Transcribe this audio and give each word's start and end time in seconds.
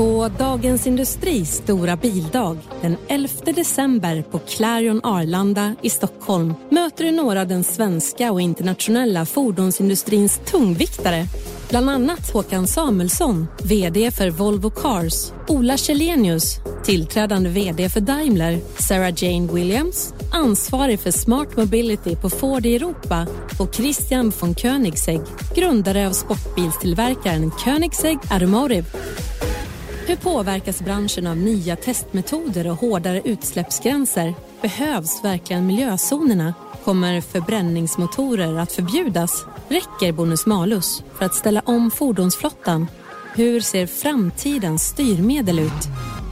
På 0.00 0.30
Dagens 0.38 0.86
Industris 0.86 1.52
stora 1.52 1.96
bildag 1.96 2.58
den 2.82 2.96
11 3.08 3.28
december 3.44 4.22
på 4.22 4.38
Clarion 4.38 5.00
Arlanda 5.04 5.74
i 5.82 5.90
Stockholm 5.90 6.54
möter 6.70 7.04
du 7.04 7.10
några 7.10 7.40
av 7.40 7.46
den 7.46 7.64
svenska 7.64 8.32
och 8.32 8.40
internationella 8.40 9.26
fordonsindustrins 9.26 10.40
tungviktare. 10.46 11.26
Bland 11.68 11.90
annat 11.90 12.30
Håkan 12.32 12.66
Samuelsson, 12.66 13.46
VD 13.64 14.10
för 14.10 14.30
Volvo 14.30 14.70
Cars, 14.70 15.32
Ola 15.48 15.76
Källenius, 15.76 16.56
tillträdande 16.84 17.50
VD 17.50 17.88
för 17.88 18.00
Daimler, 18.00 18.58
Sarah 18.78 19.12
Jane 19.16 19.52
Williams, 19.52 20.14
ansvarig 20.32 21.00
för 21.00 21.10
Smart 21.10 21.56
Mobility 21.56 22.16
på 22.16 22.30
Ford 22.30 22.66
i 22.66 22.76
Europa 22.76 23.26
och 23.58 23.74
Christian 23.74 24.32
von 24.40 24.54
Koenigsegg, 24.54 25.20
grundare 25.54 26.06
av 26.06 26.12
sportbilstillverkaren 26.12 27.50
Koenigsegg 27.50 28.18
Automotive. 28.30 28.84
Hur 30.10 30.16
påverkas 30.16 30.82
branschen 30.82 31.26
av 31.26 31.36
nya 31.36 31.76
testmetoder 31.76 32.70
och 32.70 32.76
hårdare 32.76 33.22
utsläppsgränser? 33.24 34.34
Behövs 34.62 35.24
verkligen 35.24 35.66
miljözonerna? 35.66 36.54
Kommer 36.84 37.20
förbränningsmotorer 37.20 38.58
att 38.58 38.72
förbjudas? 38.72 39.44
Räcker 39.68 40.12
bonus-malus 40.12 41.02
för 41.18 41.24
att 41.24 41.34
ställa 41.34 41.60
om 41.60 41.90
fordonsflottan? 41.90 42.86
Hur 43.34 43.60
ser 43.60 43.86
framtidens 43.86 44.82
styrmedel 44.82 45.58
ut? 45.58 45.88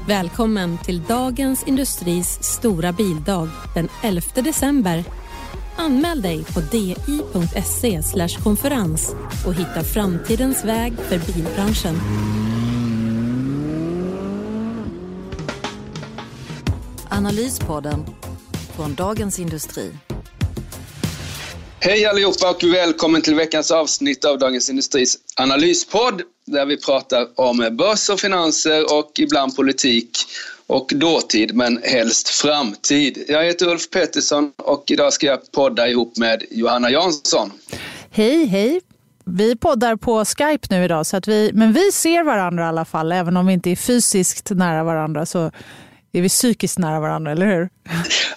Välkommen 0.08 0.78
till 0.78 1.02
Dagens 1.02 1.62
Industris 1.62 2.38
stora 2.42 2.92
bildag 2.92 3.48
den 3.74 3.88
11 4.02 4.22
december. 4.34 5.04
Anmäl 5.76 6.22
dig 6.22 6.44
på 6.44 6.60
di.se 6.60 8.00
konferens 8.42 9.14
och 9.46 9.54
hitta 9.54 9.82
framtidens 9.84 10.64
väg 10.64 10.92
för 11.08 11.32
bilbranschen. 11.32 12.00
Analyspodden 17.28 18.04
från 18.76 18.94
Dagens 18.94 19.38
Industri. 19.38 19.92
Hej 21.80 22.06
allihopa 22.06 22.50
och 22.50 22.64
välkommen 22.64 23.22
till 23.22 23.34
veckans 23.34 23.70
avsnitt 23.70 24.24
av 24.24 24.38
Dagens 24.38 24.70
Industris 24.70 25.18
analyspodd 25.36 26.22
där 26.46 26.66
vi 26.66 26.80
pratar 26.80 27.26
om 27.34 27.76
börs 27.78 28.10
och 28.10 28.20
finanser 28.20 28.98
och 28.98 29.12
ibland 29.18 29.56
politik 29.56 30.10
och 30.66 30.92
dåtid 30.94 31.54
men 31.54 31.80
helst 31.82 32.28
framtid. 32.28 33.24
Jag 33.28 33.44
heter 33.44 33.68
Ulf 33.68 33.90
Pettersson 33.90 34.52
och 34.56 34.84
idag 34.90 35.12
ska 35.12 35.26
jag 35.26 35.52
podda 35.52 35.88
ihop 35.88 36.16
med 36.16 36.42
Johanna 36.50 36.90
Jansson. 36.90 37.52
Hej, 38.10 38.46
hej. 38.46 38.80
Vi 39.24 39.56
poddar 39.56 39.96
på 39.96 40.24
Skype 40.24 40.66
nu 40.70 40.84
idag, 40.84 41.06
så 41.06 41.16
att 41.16 41.28
vi, 41.28 41.50
men 41.54 41.72
vi 41.72 41.92
ser 41.92 42.24
varandra 42.24 42.64
i 42.64 42.66
alla 42.66 42.84
fall. 42.84 43.12
Även 43.12 43.36
om 43.36 43.46
vi 43.46 43.52
inte 43.52 43.70
är 43.70 43.76
fysiskt 43.76 44.50
nära 44.50 44.84
varandra 44.84 45.26
så 45.26 45.50
är 46.12 46.22
vi 46.22 46.28
psykiskt 46.28 46.78
nära 46.78 47.00
varandra, 47.00 47.32
eller 47.32 47.46
hur? 47.46 47.68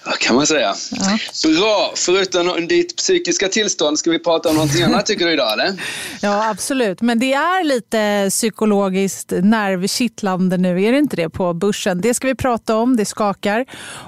Ja, 0.04 0.12
kan 0.20 0.36
man 0.36 0.46
säga. 0.46 0.74
Ja. 0.90 1.18
Bra! 1.60 1.92
Förutom 1.96 2.68
ditt 2.68 2.96
psykiska 2.96 3.48
tillstånd, 3.48 3.98
ska 3.98 4.10
vi 4.10 4.18
prata 4.18 4.48
om 4.48 4.54
någonting 4.54 4.82
annat 4.82 5.06
tycker 5.06 5.26
du 5.26 5.32
idag, 5.32 5.52
eller? 5.52 5.72
Ja, 6.20 6.50
absolut. 6.50 7.00
Men 7.00 7.18
det 7.18 7.32
är 7.32 7.64
lite 7.64 8.26
psykologiskt 8.30 9.30
nervkittlande 9.30 10.56
nu, 10.56 10.82
är 10.82 10.92
det 10.92 10.98
inte 10.98 11.16
det, 11.16 11.30
på 11.30 11.54
börsen? 11.54 12.00
Det 12.00 12.14
ska 12.14 12.26
vi 12.26 12.34
prata 12.34 12.76
om, 12.76 12.96
det 12.96 13.04
skakar. 13.04 13.66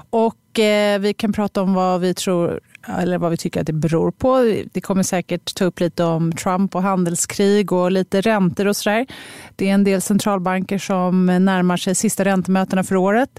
Och 0.09 0.59
eh, 0.59 0.99
vi 0.99 1.13
kan 1.13 1.33
prata 1.33 1.61
om 1.61 1.73
vad 1.73 2.01
vi 2.01 2.13
tror 2.13 2.59
eller 2.87 3.17
vad 3.17 3.31
vi 3.31 3.37
tycker 3.37 3.61
att 3.61 3.67
det 3.67 3.73
beror 3.73 4.11
på. 4.11 4.61
Det 4.73 4.81
kommer 4.81 5.03
säkert 5.03 5.55
ta 5.55 5.65
upp 5.65 5.79
lite 5.79 6.03
om 6.03 6.31
Trump 6.31 6.75
och 6.75 6.83
handelskrig 6.83 7.71
och 7.71 7.91
lite 7.91 8.21
räntor 8.21 8.67
och 8.67 8.75
sådär. 8.75 9.05
Det 9.55 9.69
är 9.69 9.73
en 9.73 9.83
del 9.83 10.01
centralbanker 10.01 10.77
som 10.77 11.25
närmar 11.25 11.77
sig 11.77 11.95
sista 11.95 12.25
räntemötena 12.25 12.83
för 12.83 12.95
året. 12.95 13.29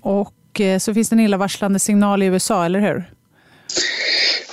Och 0.00 0.60
eh, 0.60 0.78
så 0.78 0.94
finns 0.94 1.08
det 1.08 1.14
en 1.14 1.20
illavarslande 1.20 1.78
signal 1.78 2.22
i 2.22 2.26
USA, 2.26 2.64
eller 2.64 2.80
hur? 2.80 3.04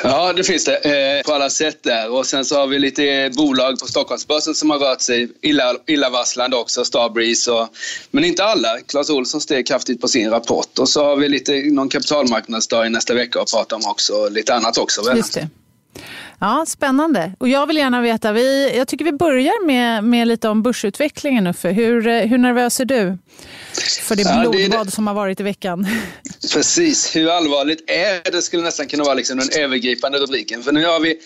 Ja, 0.03 0.33
det 0.33 0.43
finns 0.43 0.65
det 0.65 0.77
eh, 0.77 1.23
på 1.23 1.33
alla 1.33 1.49
sätt 1.49 1.83
där. 1.83 2.11
Och 2.11 2.25
sen 2.25 2.45
så 2.45 2.55
har 2.55 2.67
vi 2.67 2.79
lite 2.79 3.31
bolag 3.35 3.79
på 3.79 3.85
Stockholmsbörsen 3.85 4.55
som 4.55 4.69
har 4.69 4.79
rört 4.79 5.01
sig 5.01 5.29
illa, 5.41 5.75
illavarslande 5.87 6.57
också, 6.57 6.85
Starbreeze. 6.85 7.51
Och, 7.51 7.67
men 8.11 8.23
inte 8.23 8.43
alla. 8.43 8.79
Clas 8.87 9.09
Olsson 9.09 9.41
steg 9.41 9.67
kraftigt 9.67 10.01
på 10.01 10.07
sin 10.07 10.29
rapport. 10.29 10.79
Och 10.79 10.89
så 10.89 11.03
har 11.05 11.15
vi 11.15 11.29
lite, 11.29 11.53
någon 11.53 11.89
kapitalmarknadsdag 11.89 12.87
i 12.87 12.89
nästa 12.89 13.13
vecka 13.13 13.41
att 13.41 13.51
prata 13.51 13.75
om 13.75 13.81
också. 13.85 14.29
Lite 14.29 14.55
annat 14.55 14.77
också. 14.77 15.03
Väl? 15.03 15.17
Just 15.17 15.33
det. 15.33 15.49
Ja, 16.39 16.65
Spännande. 16.67 17.33
Och 17.39 17.49
jag 17.49 17.67
vill 17.67 17.77
gärna 17.77 18.01
veta, 18.01 18.31
vi, 18.31 18.77
jag 18.77 18.87
tycker 18.87 19.05
vi 19.05 19.11
börjar 19.11 19.65
med, 19.65 20.03
med 20.03 20.27
lite 20.27 20.49
om 20.49 20.63
börsutvecklingen 20.63 21.47
Uffe. 21.47 21.69
Hur, 21.69 22.07
eh, 22.07 22.21
hur 22.21 22.37
nervös 22.37 22.79
är 22.79 22.85
du 22.85 23.17
för 24.01 24.15
det 24.15 24.23
blodbad 24.23 24.61
ja, 24.61 24.77
det 24.77 24.83
det. 24.83 24.91
som 24.91 25.07
har 25.07 25.13
varit 25.13 25.39
i 25.39 25.43
veckan? 25.43 25.87
Precis, 26.53 27.15
hur 27.15 27.29
allvarligt 27.29 27.89
är 27.89 28.31
det 28.31 28.41
skulle 28.41 28.63
nästan 28.63 28.87
kunna 28.87 29.03
vara 29.03 29.13
liksom 29.13 29.37
den 29.37 29.49
övergripande 29.63 30.17
rubriken. 30.17 30.63
För 30.63 30.71
nu 30.71 30.85
har 30.85 30.99
vi 30.99 31.17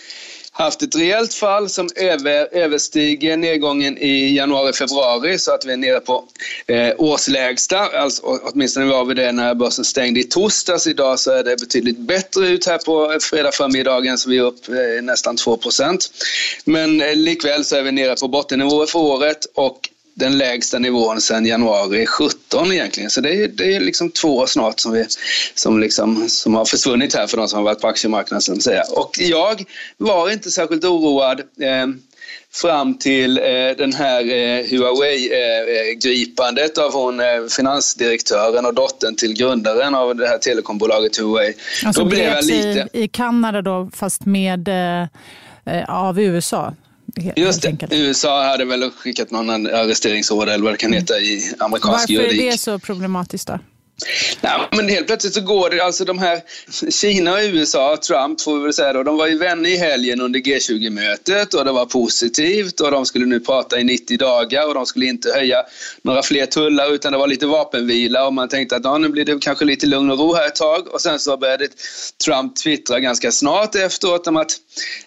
haft 0.58 0.82
ett 0.82 0.96
rejält 0.96 1.34
fall 1.34 1.68
som 1.68 1.88
över, 1.96 2.54
överstiger 2.54 3.36
nedgången 3.36 3.98
i 3.98 4.36
januari-februari 4.36 5.38
så 5.38 5.54
att 5.54 5.64
vi 5.64 5.72
är 5.72 5.76
nere 5.76 6.00
på 6.00 6.24
eh, 6.66 6.94
årslägsta. 6.98 7.78
Alltså, 7.78 8.22
åtminstone 8.42 8.86
var 8.86 9.04
vi 9.04 9.14
det 9.14 9.32
när 9.32 9.54
börsen 9.54 9.84
stängde 9.84 10.20
i 10.20 10.24
torsdags. 10.24 10.86
Idag 10.86 11.18
så 11.18 11.30
är 11.30 11.44
det 11.44 11.60
betydligt 11.60 11.98
bättre 11.98 12.48
ut 12.48 12.66
här 12.66 12.78
på 12.78 13.18
fredag 13.20 13.52
förmiddagen 13.52 14.18
så 14.18 14.30
vi 14.30 14.38
är 14.38 14.42
upp 14.42 14.68
eh, 14.68 15.02
nästan 15.02 15.36
2% 15.36 16.10
Men 16.64 17.00
eh, 17.00 17.14
likväl 17.14 17.64
så 17.64 17.76
är 17.76 17.82
vi 17.82 17.92
nere 17.92 18.16
på 18.16 18.28
bottennivåer 18.28 18.86
för 18.86 18.98
året 18.98 19.46
och 19.54 19.88
den 20.18 20.38
lägsta 20.38 20.78
nivån 20.78 21.20
sedan 21.20 21.46
januari 21.46 22.06
17 22.06 22.72
egentligen. 22.72 23.10
Så 23.10 23.20
det 23.20 23.44
är, 23.44 23.48
det 23.48 23.76
är 23.76 23.80
liksom 23.80 24.10
två 24.10 24.36
år 24.36 24.46
snart 24.46 24.80
som, 24.80 24.92
vi, 24.92 25.06
som, 25.54 25.80
liksom, 25.80 26.28
som 26.28 26.54
har 26.54 26.64
försvunnit 26.64 27.14
här 27.14 27.26
för 27.26 27.36
de 27.36 27.48
som 27.48 27.56
har 27.56 27.64
varit 27.64 27.80
på 27.80 27.88
aktiemarknaden. 27.88 28.42
Som 28.42 28.60
säga. 28.60 28.82
Och 28.90 29.18
jag 29.18 29.64
var 29.96 30.30
inte 30.30 30.50
särskilt 30.50 30.84
oroad 30.84 31.40
eh, 31.40 31.86
fram 32.52 32.98
till 32.98 33.38
eh, 33.38 33.44
den 33.78 33.92
här 33.92 34.20
eh, 34.20 34.64
Huawei-gripandet 34.70 36.78
av 36.78 36.92
hon, 36.92 37.20
eh, 37.20 37.26
finansdirektören 37.56 38.66
och 38.66 38.74
dottern 38.74 39.16
till 39.16 39.34
grundaren 39.34 39.94
av 39.94 40.16
det 40.16 40.28
här 40.28 40.38
telekombolaget 40.38 41.18
Huawei. 41.18 41.54
Alltså 41.84 42.02
då 42.02 42.08
blev 42.08 42.24
jag 42.24 42.44
lite... 42.44 42.88
i, 42.92 43.02
i 43.02 43.08
Kanada 43.08 43.62
då, 43.62 43.90
fast 43.94 44.26
med, 44.26 44.68
eh, 44.68 45.02
eh, 45.64 45.84
av 45.88 46.20
USA? 46.20 46.74
Just 47.36 47.62
det. 47.62 47.88
USA 47.90 48.44
hade 48.44 48.64
väl 48.64 48.90
skickat 48.90 49.30
någon 49.30 49.50
arresteringsorder 49.66 50.52
eller 50.52 50.64
vad 50.64 50.72
det 50.72 50.78
kan 50.78 50.92
heta 50.92 51.14
i 51.20 51.54
amerikansk 51.58 52.10
juridik. 52.10 52.30
Varför 52.32 52.46
är 52.46 52.52
det 52.52 52.58
så 52.58 52.78
problematiskt 52.78 53.46
då? 53.46 53.58
Nej, 54.40 54.68
men 54.76 54.88
helt 54.88 55.06
plötsligt 55.06 55.34
så 55.34 55.40
går 55.40 55.70
det, 55.70 55.80
alltså 55.80 56.04
de 56.04 56.18
här 56.18 56.40
Kina 56.90 57.32
och 57.32 57.38
USA, 57.42 57.96
Trump 57.96 58.40
får 58.40 58.58
vi 58.58 58.64
väl 58.64 58.72
säga 58.72 58.92
då, 58.92 59.02
de 59.02 59.16
var 59.16 59.26
ju 59.26 59.38
vänner 59.38 59.70
i 59.70 59.76
helgen 59.76 60.20
under 60.20 60.40
G20-mötet 60.40 61.54
och 61.54 61.64
det 61.64 61.72
var 61.72 61.86
positivt 61.86 62.80
och 62.80 62.90
de 62.90 63.06
skulle 63.06 63.26
nu 63.26 63.40
prata 63.40 63.80
i 63.80 63.84
90 63.84 64.18
dagar 64.18 64.68
och 64.68 64.74
de 64.74 64.86
skulle 64.86 65.06
inte 65.06 65.32
höja 65.32 65.64
några 66.02 66.22
fler 66.22 66.46
tullar 66.46 66.92
utan 66.92 67.12
det 67.12 67.18
var 67.18 67.26
lite 67.26 67.46
vapenvila 67.46 68.26
och 68.26 68.32
man 68.32 68.48
tänkte 68.48 68.76
att 68.76 68.84
ja, 68.84 68.98
nu 68.98 69.08
blir 69.08 69.24
det 69.24 69.38
kanske 69.40 69.64
lite 69.64 69.86
lugn 69.86 70.10
och 70.10 70.18
ro 70.18 70.34
här 70.34 70.46
ett 70.46 70.54
tag. 70.54 70.88
Och 70.88 71.00
sen 71.00 71.18
så 71.18 71.36
började 71.36 71.68
Trump 72.24 72.56
twittra 72.56 73.00
ganska 73.00 73.32
snart 73.32 73.74
efteråt 73.74 74.26
om 74.26 74.36
att, 74.36 74.52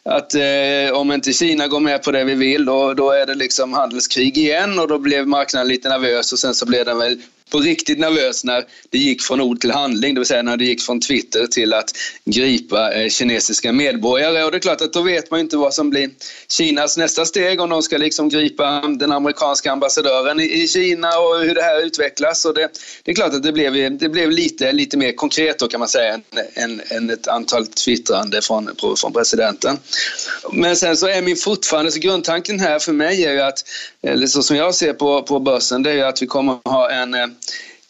att 0.04 0.36
eh, 0.36 0.94
om 0.94 1.12
inte 1.12 1.34
Kina 1.34 1.68
går 1.68 1.80
med 1.80 2.04
på 2.04 2.12
det 2.12 2.24
vi 2.24 2.36
vill 2.36 2.66
då, 2.66 2.94
då 2.94 3.12
är 3.12 3.26
det 3.26 3.36
liksom 3.36 3.74
handelskrig 3.74 4.38
igen 4.38 4.80
och 4.80 4.88
då 4.88 5.00
blev 5.00 5.28
marknaden 5.28 5.68
lite 5.68 5.90
nervös 5.90 6.34
och 6.34 6.40
sen 6.40 6.54
så 6.54 6.66
blev 6.66 6.86
den 6.86 6.98
väl 6.98 7.18
på 7.52 7.60
riktigt 7.60 8.00
nervös 8.00 8.44
när 8.44 8.66
det 8.90 8.98
gick 8.98 9.22
från 9.22 9.42
ord 9.42 9.60
till 9.60 9.72
handling, 9.72 10.14
det 10.14 10.20
vill 10.20 10.28
säga 10.28 10.42
när 10.42 10.58
det 10.58 10.66
gick 10.66 10.82
från 10.82 11.00
Twitter 11.00 11.48
till 11.48 11.74
att 11.74 11.92
gripa 12.26 12.94
eh, 12.94 13.10
kinesiska 13.10 13.74
medborgare. 13.74 14.44
Och 14.44 14.52
det 14.52 14.58
är 14.58 14.60
klart 14.60 14.82
att 14.82 14.94
då 14.94 15.02
vet 15.02 15.32
man 15.32 15.40
inte 15.40 15.58
vad 15.58 15.74
som 15.74 15.90
blir 15.90 16.10
Kinas 16.50 16.98
nästa 16.98 17.26
steg, 17.26 17.62
om 17.62 17.70
de 17.70 17.82
ska 17.82 17.98
liksom 17.98 18.30
gripa 18.30 18.82
den 18.82 19.12
amerikanska 19.12 19.72
ambassadören 19.72 20.40
i, 20.40 20.68
Kina 20.68 21.20
och 21.20 21.40
hur 21.40 21.56
det 21.56 21.62
här 21.62 21.86
utvecklas. 21.86 22.46
Och 22.46 22.54
det, 22.54 22.70
det 23.04 23.12
är 23.12 23.16
klart 23.16 23.34
att 23.34 23.44
det 23.44 23.52
blev, 23.52 23.98
det 23.98 24.10
blev 24.10 24.32
lite, 24.32 24.72
lite 24.72 24.98
mer 24.98 25.12
konkret 25.12 25.60
då 25.60 25.68
kan 25.68 25.80
man 25.80 25.90
säga 25.90 26.14
än, 26.14 26.22
än, 26.54 26.82
än 26.90 27.10
ett 27.10 27.28
antal 27.28 27.68
twittrande 27.68 28.42
från, 28.42 28.70
från 28.98 29.14
presidenten. 29.14 29.78
Men 30.52 30.76
sen 30.76 30.98
så 30.98 31.08
är 31.08 31.22
min 31.22 31.36
fortfarande, 31.36 31.92
så 31.92 32.00
grundtanken 32.00 32.60
här 32.60 32.80
för 32.80 32.94
mig 32.94 33.26
är 33.26 33.34
ju 33.34 33.42
att, 33.42 33.60
eller 34.02 34.28
så 34.28 34.44
som 34.44 34.56
jag 34.56 34.76
ser 34.76 34.94
på, 34.94 35.24
på 35.24 35.40
börsen, 35.40 35.84
det 35.84 35.90
är 35.90 35.96
ju 35.96 36.02
att 36.02 36.22
vi 36.22 36.28
kommer 36.28 36.60
ha 36.66 36.90
en 36.92 37.14
eh, 37.14 37.28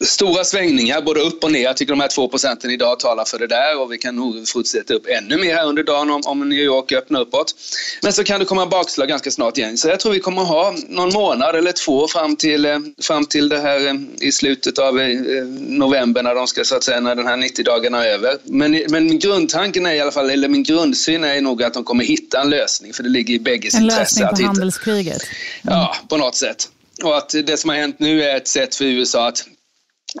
stora 0.04 0.44
svängningar 0.44 1.00
både 1.00 1.20
upp 1.20 1.44
och 1.44 1.52
ner. 1.52 1.62
Jag 1.62 1.76
tycker 1.76 1.92
de 1.92 2.00
här 2.00 2.08
2 2.08 2.28
procenten 2.28 2.70
idag 2.70 3.00
talar 3.00 3.24
för 3.24 3.38
det 3.38 3.46
där 3.46 3.80
och 3.80 3.92
vi 3.92 3.98
kan 3.98 4.16
nog 4.16 4.48
fortsätta 4.48 4.94
upp 4.94 5.06
ännu 5.06 5.36
mer 5.36 5.54
här 5.54 5.66
under 5.66 5.82
dagen 5.82 6.10
om, 6.10 6.22
om 6.24 6.48
New 6.48 6.58
York 6.58 6.92
öppnar 6.92 7.20
uppåt. 7.20 7.54
Men 8.02 8.12
så 8.12 8.24
kan 8.24 8.40
det 8.40 8.46
komma 8.46 8.66
bakslag 8.66 9.08
ganska 9.08 9.30
snart 9.30 9.58
igen. 9.58 9.78
Så 9.78 9.88
jag 9.88 10.00
tror 10.00 10.12
vi 10.12 10.20
kommer 10.20 10.42
ha 10.42 10.74
någon 10.88 11.12
månad 11.12 11.56
eller 11.56 11.72
två 11.72 12.08
fram 12.08 12.36
till, 12.36 12.64
eh, 12.64 12.78
fram 13.02 13.26
till 13.26 13.48
det 13.48 13.58
här 13.58 13.86
eh, 13.86 13.94
i 14.20 14.32
slutet 14.32 14.78
av 14.78 15.00
eh, 15.00 15.18
november 15.58 16.22
när 16.22 16.34
de 16.34 16.46
ska 16.46 16.64
så 16.64 16.76
att 16.76 16.84
säga 16.84 17.00
när 17.00 17.14
den 17.14 17.26
här 17.26 17.36
90 17.36 17.64
dagarna 17.64 18.04
är 18.04 18.10
över. 18.10 18.36
Men, 18.44 18.84
men 18.88 19.18
grundtanken 19.18 19.86
är 19.86 19.94
i 19.94 20.00
alla 20.00 20.12
fall, 20.12 20.30
eller 20.30 20.48
min 20.48 20.62
grundsyn 20.62 21.24
är 21.24 21.40
nog 21.40 21.62
att 21.62 21.74
de 21.74 21.84
kommer 21.84 22.04
hitta 22.04 22.40
en 22.40 22.50
lösning 22.50 22.92
för 22.92 23.02
det 23.02 23.08
ligger 23.08 23.34
i 23.34 23.38
bägges 23.38 23.74
intresse. 23.74 24.20
En 24.20 24.26
lösning 24.26 24.28
på 24.28 24.46
handelskriget? 24.46 25.22
Mm. 25.62 25.78
Ja, 25.78 25.96
på 26.08 26.16
något 26.16 26.34
sätt. 26.34 26.68
Och 27.02 27.16
att 27.16 27.34
det 27.44 27.56
som 27.56 27.70
har 27.70 27.76
hänt 27.76 27.96
nu 27.98 28.22
är 28.22 28.36
ett 28.36 28.48
sätt 28.48 28.74
för 28.74 28.84
USA 28.84 29.28
att 29.28 29.44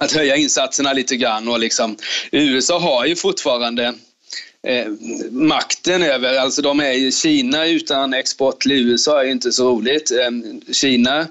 att 0.00 0.12
höja 0.12 0.36
insatserna 0.36 0.92
lite 0.92 1.16
grann 1.16 1.48
och 1.48 1.60
liksom 1.60 1.96
USA 2.30 2.78
har 2.78 3.06
ju 3.06 3.16
fortfarande 3.16 3.94
eh, 4.66 4.86
makten 5.30 6.02
över, 6.02 6.36
alltså 6.36 6.62
de 6.62 6.80
är 6.80 6.92
ju 6.92 7.12
Kina 7.12 7.66
utan 7.66 8.14
export 8.14 8.62
till 8.62 8.72
USA 8.72 9.20
är 9.20 9.24
ju 9.24 9.32
inte 9.32 9.52
så 9.52 9.68
roligt. 9.68 10.10
Eh, 10.10 10.30
Kina 10.72 11.26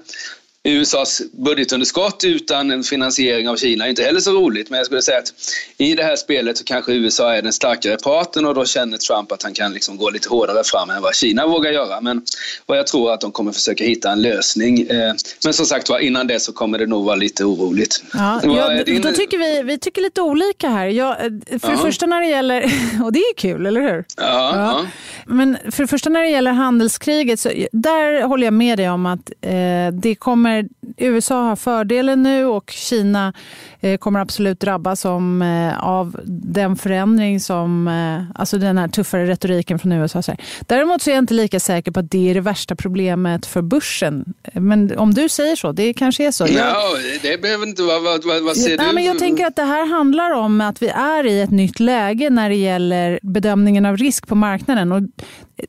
USAs 0.64 1.22
budgetunderskott 1.32 2.24
utan 2.24 2.70
en 2.70 2.82
finansiering 2.82 3.48
av 3.48 3.56
Kina 3.56 3.84
är 3.84 3.90
inte 3.90 4.02
heller 4.02 4.20
så 4.20 4.32
roligt. 4.32 4.70
Men 4.70 4.76
jag 4.76 4.86
skulle 4.86 5.02
säga 5.02 5.18
att 5.18 5.32
i 5.78 5.94
det 5.94 6.02
här 6.02 6.16
spelet 6.16 6.58
så 6.58 6.64
kanske 6.64 6.92
USA 6.92 7.34
är 7.34 7.42
den 7.42 7.52
starkare 7.52 7.96
parten 7.96 8.46
och 8.46 8.54
då 8.54 8.64
känner 8.64 8.98
Trump 8.98 9.32
att 9.32 9.42
han 9.42 9.54
kan 9.54 9.72
liksom 9.72 9.96
gå 9.96 10.10
lite 10.10 10.28
hårdare 10.28 10.64
fram 10.64 10.90
än 10.90 11.02
vad 11.02 11.14
Kina 11.14 11.46
vågar 11.46 11.70
göra. 11.70 12.00
Men 12.00 12.22
och 12.66 12.76
jag 12.76 12.86
tror 12.86 13.12
att 13.12 13.20
de 13.20 13.32
kommer 13.32 13.52
försöka 13.52 13.84
hitta 13.84 14.12
en 14.12 14.22
lösning. 14.22 14.80
Eh, 14.80 15.14
men 15.44 15.52
som 15.52 15.66
sagt 15.66 15.88
var, 15.88 15.98
innan 15.98 16.26
det 16.26 16.40
så 16.40 16.52
kommer 16.52 16.78
det 16.78 16.86
nog 16.86 17.04
vara 17.04 17.16
lite 17.16 17.44
oroligt. 17.44 18.04
Ja, 18.12 18.40
ja, 18.44 18.84
då 19.02 19.12
tycker 19.12 19.38
vi, 19.38 19.62
vi 19.62 19.78
tycker 19.78 20.02
lite 20.02 20.22
olika 20.22 20.68
här. 20.68 20.86
Jag, 20.86 21.16
för 21.16 21.58
ja. 21.62 21.70
det 21.70 21.78
första 21.78 22.06
när 22.06 22.20
det 22.20 22.26
gäller, 22.26 22.62
och 23.04 23.12
det 23.12 23.18
är 23.18 23.34
kul, 23.34 23.66
eller 23.66 23.80
hur? 23.80 24.04
Ja, 24.16 24.56
ja. 24.56 24.86
Men 25.26 25.58
för 25.70 25.82
det 25.82 25.88
första 25.88 26.10
när 26.10 26.22
det 26.22 26.28
gäller 26.28 26.52
handelskriget, 26.52 27.40
så 27.40 27.50
där 27.72 28.22
håller 28.22 28.46
jag 28.46 28.54
med 28.54 28.78
dig 28.78 28.90
om 28.90 29.06
att 29.06 29.30
eh, 29.40 29.52
det 29.92 30.14
kommer, 30.14 30.51
USA 30.96 31.42
har 31.42 31.56
fördelen 31.56 32.22
nu 32.22 32.46
och 32.46 32.70
Kina 32.70 33.32
eh, 33.80 33.98
kommer 33.98 34.20
absolut 34.20 34.60
drabbas 34.60 35.04
om, 35.04 35.42
eh, 35.42 35.84
av 35.84 36.20
den 36.26 36.76
förändring 36.76 37.40
som, 37.40 37.88
eh, 37.88 38.40
alltså 38.40 38.58
den 38.58 38.78
här 38.78 38.88
tuffare 38.88 39.26
retoriken 39.26 39.78
från 39.78 39.92
USA. 39.92 40.22
Däremot 40.66 41.02
så 41.02 41.10
är 41.10 41.14
jag 41.14 41.22
inte 41.22 41.34
lika 41.34 41.60
säker 41.60 41.92
på 41.92 42.00
att 42.00 42.10
det 42.10 42.30
är 42.30 42.34
det 42.34 42.40
värsta 42.40 42.76
problemet 42.76 43.46
för 43.46 43.62
börsen. 43.62 44.34
Men 44.52 44.98
om 44.98 45.14
du 45.14 45.28
säger 45.28 45.56
så, 45.56 45.72
det 45.72 45.94
kanske 45.94 46.26
är 46.26 46.30
så. 46.30 46.44
Jag, 46.44 46.54
ja, 46.54 46.82
det 47.22 47.42
behöver 47.42 47.66
inte 47.66 47.82
vara, 47.82 47.98
vad, 47.98 48.24
vad, 48.24 48.42
vad 48.42 48.56
ser 48.56 48.76
nej, 48.76 48.86
du? 48.88 48.94
Men 48.94 49.04
jag 49.04 49.18
tänker 49.18 49.46
att 49.46 49.56
det 49.56 49.64
här 49.64 49.86
handlar 49.86 50.30
om 50.30 50.60
att 50.60 50.82
vi 50.82 50.88
är 50.88 51.26
i 51.26 51.40
ett 51.40 51.50
nytt 51.50 51.80
läge 51.80 52.30
när 52.30 52.48
det 52.48 52.56
gäller 52.56 53.20
bedömningen 53.22 53.86
av 53.86 53.96
risk 53.96 54.26
på 54.26 54.34
marknaden. 54.34 54.92
Och 54.92 55.02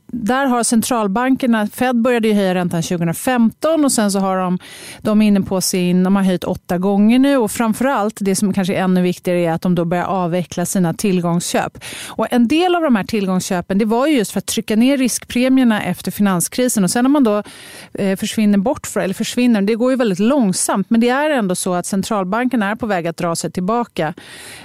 där 0.08 0.46
har 0.46 0.64
centralbankerna, 0.64 1.68
Fed 1.68 2.02
började 2.02 2.28
ju 2.28 2.34
höja 2.34 2.56
räntan 2.56 2.84
2015 2.84 3.86
och 3.86 3.92
sen 3.92 4.12
så 4.12 4.20
har 4.20 4.38
de, 4.38 4.60
de 5.02 5.22
inne 5.22 5.42
på 5.42 5.62
sin, 5.62 6.04
de 6.04 6.16
har 6.16 6.24
höjt 6.24 6.44
åtta 6.44 6.78
gånger 6.78 7.20
nu 7.20 7.38
och 7.38 7.52
framförallt 7.52 8.18
det 8.20 8.36
som 8.36 8.54
kanske 8.54 8.74
är 8.74 8.84
ännu 8.84 9.02
viktigare 9.02 9.40
är 9.40 9.52
att 9.52 9.62
de 9.62 9.76
då 9.76 9.86
börjar 9.86 10.06
avveckla 10.06 10.66
sina 10.66 10.94
tillgångsköp. 10.94 11.84
Och 12.08 12.28
en 12.32 12.48
del 12.48 12.76
av 12.76 12.82
de 12.82 12.96
här 12.96 13.04
tillgångsköpen 13.04 13.78
det 13.78 13.86
var 13.86 14.08
ju 14.08 14.18
just 14.18 14.32
för 14.32 14.40
att 14.40 14.46
trycka 14.46 14.76
ner 14.76 14.98
riskpremierna 14.98 15.84
efter 15.84 16.12
finanskrisen 16.12 16.84
och 16.84 16.92
sen 16.92 17.04
när 17.04 17.10
man 17.10 17.24
då 17.24 17.44
eh, 17.94 18.18
försvinner 18.18 18.58
bort, 18.58 18.88
för, 18.88 19.00
eller 19.00 19.14
försvinner, 19.14 19.62
det 19.62 19.76
går 19.76 19.92
ju 19.92 19.98
väldigt 19.98 20.20
långsamt 20.20 20.90
men 20.90 21.02
det 21.02 21.10
är 21.10 21.30
ändå 21.30 21.56
så 21.56 21.74
att 21.74 21.86
centralbanken 21.86 22.64
är 22.64 22.76
på 22.76 22.86
väg 22.86 23.08
att 23.08 23.18
dra 23.18 23.36
sig 23.36 23.52
tillbaka. 23.52 24.14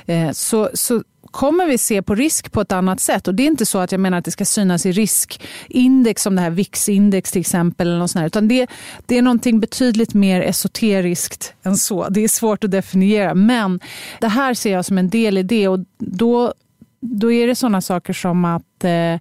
Eh, 0.07 0.31
så, 0.31 0.71
så 0.75 1.03
kommer 1.31 1.67
vi 1.67 1.79
se 1.79 2.03
på 2.03 2.15
risk 2.15 2.53
på 2.53 2.61
ett 2.61 2.73
annat 2.73 3.01
sätt. 3.01 3.29
Och 3.29 3.35
Det 3.35 3.43
är 3.43 3.47
inte 3.47 3.67
så 3.67 3.79
att 3.79 3.93
jag 3.93 4.01
menar 4.01 4.19
att 4.19 4.25
det 4.25 4.31
ska 4.31 4.45
synas 4.45 4.87
i 4.87 4.93
riskindex 4.93 6.23
som 6.23 6.37
det 6.37 6.43
här 6.43 6.51
VIX-index 6.51 7.33
till 7.33 7.41
exempel. 7.41 7.89
Eller 7.89 7.99
något 7.99 8.11
sånt 8.11 8.27
utan 8.27 8.49
det, 8.49 8.67
det 9.07 9.19
är 9.19 9.23
någonting 9.23 9.61
betydligt 9.61 10.15
mer 10.15 10.41
esoteriskt 10.41 11.55
än 11.63 11.77
så. 11.77 12.09
Det 12.09 12.25
är 12.25 12.29
svårt 12.29 12.65
att 12.65 12.71
definiera. 12.71 13.35
Men 13.35 13.81
det 14.21 14.29
här 14.29 14.55
ser 14.55 14.73
jag 14.73 14.85
som 14.85 14.99
en 14.99 15.11
del 15.11 15.39
i 15.39 15.43
det. 15.43 15.69
Och 15.69 15.79
då, 15.99 16.55
då 17.01 17.33
är 17.33 17.47
det 17.47 17.55
sådana 17.55 17.81
saker 17.81 18.13
som 18.13 18.45
att 18.45 18.85
eh, 18.85 19.21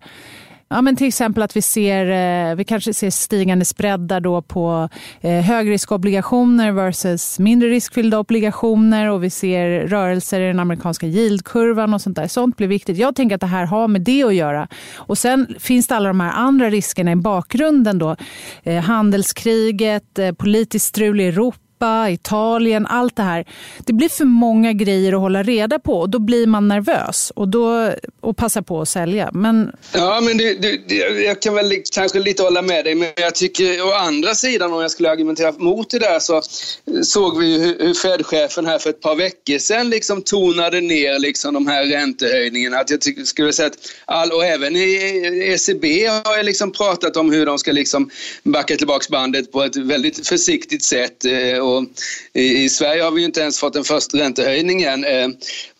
Ja, 0.69 0.81
men 0.81 0.95
till 0.95 1.07
exempel 1.07 1.43
att 1.43 1.55
vi 1.55 1.61
ser, 1.61 2.05
eh, 2.05 2.55
vi 2.55 2.63
kanske 2.63 2.93
ser 2.93 3.09
stigande 3.09 3.65
spreadar 3.65 4.19
då 4.19 4.41
på 4.41 4.89
eh, 5.21 5.41
högriskobligationer 5.41 6.71
versus 6.71 7.39
mindre 7.39 7.69
riskfyllda 7.69 8.19
obligationer 8.19 9.09
och 9.09 9.23
vi 9.23 9.29
ser 9.29 9.87
rörelser 9.87 10.41
i 10.41 10.47
den 10.47 10.59
amerikanska 10.59 11.07
yieldkurvan 11.07 11.93
och 11.93 12.01
sånt 12.01 12.15
där. 12.15 12.27
Sånt 12.27 12.57
blir 12.57 12.67
viktigt. 12.67 12.97
Jag 12.97 13.15
tänker 13.15 13.35
att 13.35 13.41
det 13.41 13.47
här 13.47 13.65
har 13.65 13.87
med 13.87 14.01
det 14.01 14.23
att 14.23 14.35
göra. 14.35 14.67
Och 14.95 15.17
sen 15.17 15.55
finns 15.59 15.87
det 15.87 15.95
alla 15.95 16.07
de 16.07 16.19
här 16.19 16.31
andra 16.31 16.69
riskerna 16.69 17.11
i 17.11 17.15
bakgrunden 17.15 17.99
då. 17.99 18.15
Eh, 18.63 18.83
handelskriget, 18.83 20.19
politiskt 20.37 20.85
strul 20.85 21.21
i 21.21 21.27
Europa 21.27 21.66
Europa, 21.77 22.09
Italien, 22.09 22.85
allt 22.85 23.15
det 23.15 23.23
här. 23.23 23.45
Det 23.85 23.93
blir 23.93 24.09
för 24.09 24.25
många 24.25 24.73
grejer 24.73 25.13
att 25.13 25.19
hålla 25.19 25.43
reda 25.43 25.79
på 25.79 25.99
och 25.99 26.09
då 26.09 26.19
blir 26.19 26.47
man 26.47 26.67
nervös 26.67 27.31
och, 27.35 27.47
då, 27.47 27.93
och 28.21 28.37
passar 28.37 28.61
på 28.61 28.81
att 28.81 28.89
sälja. 28.89 29.29
Men... 29.33 29.71
Ja, 29.93 30.21
men 30.21 30.37
det, 30.37 30.53
det, 30.53 30.95
jag 31.23 31.41
kan 31.41 31.55
väl 31.55 31.73
kanske 31.93 32.19
lite 32.19 32.43
hålla 32.43 32.61
med 32.61 32.85
dig, 32.85 32.95
men 32.95 33.09
jag 33.15 33.35
tycker 33.35 33.81
å 33.87 33.93
andra 33.93 34.35
sidan 34.35 34.73
om 34.73 34.81
jag 34.81 34.91
skulle 34.91 35.11
argumentera 35.11 35.51
mot 35.51 35.89
det 35.89 35.99
där 35.99 36.19
så 36.19 36.41
såg 37.03 37.39
vi 37.39 37.59
hur, 37.59 37.85
hur 37.85 37.93
Fed-chefen 37.93 38.65
här 38.65 38.79
för 38.79 38.89
ett 38.89 39.01
par 39.01 39.15
veckor 39.15 39.57
sedan 39.57 39.89
liksom 39.89 40.21
tonade 40.21 40.81
ner 40.81 41.19
liksom 41.19 41.53
de 41.53 41.67
här 41.67 41.85
räntehöjningarna. 41.85 42.77
Att 42.77 42.89
jag 42.89 43.01
tycker, 43.01 43.23
skulle 43.23 43.53
säga 43.53 43.67
att 43.67 43.77
all, 44.05 44.31
och 44.31 44.45
även 44.45 44.75
i 44.75 45.53
ECB 45.53 46.05
har 46.05 46.35
jag 46.35 46.45
liksom 46.45 46.71
pratat 46.71 47.17
om 47.17 47.31
hur 47.31 47.45
de 47.45 47.57
ska 47.57 47.71
liksom 47.71 48.09
backa 48.43 48.75
tillbaka 48.75 49.05
bandet 49.11 49.51
på 49.51 49.63
ett 49.63 49.75
väldigt 49.75 50.27
försiktigt 50.27 50.83
sätt 50.83 51.25
eh, 51.25 51.66
och 51.67 51.83
i 52.33 52.69
Sverige 52.69 53.03
har 53.03 53.11
vi 53.11 53.19
ju 53.21 53.25
inte 53.25 53.41
ens 53.41 53.59
fått 53.59 53.75
en 53.75 53.83
första 53.83 54.17
räntehöjning 54.17 54.81
än. 54.81 55.03
Eh, 55.03 55.27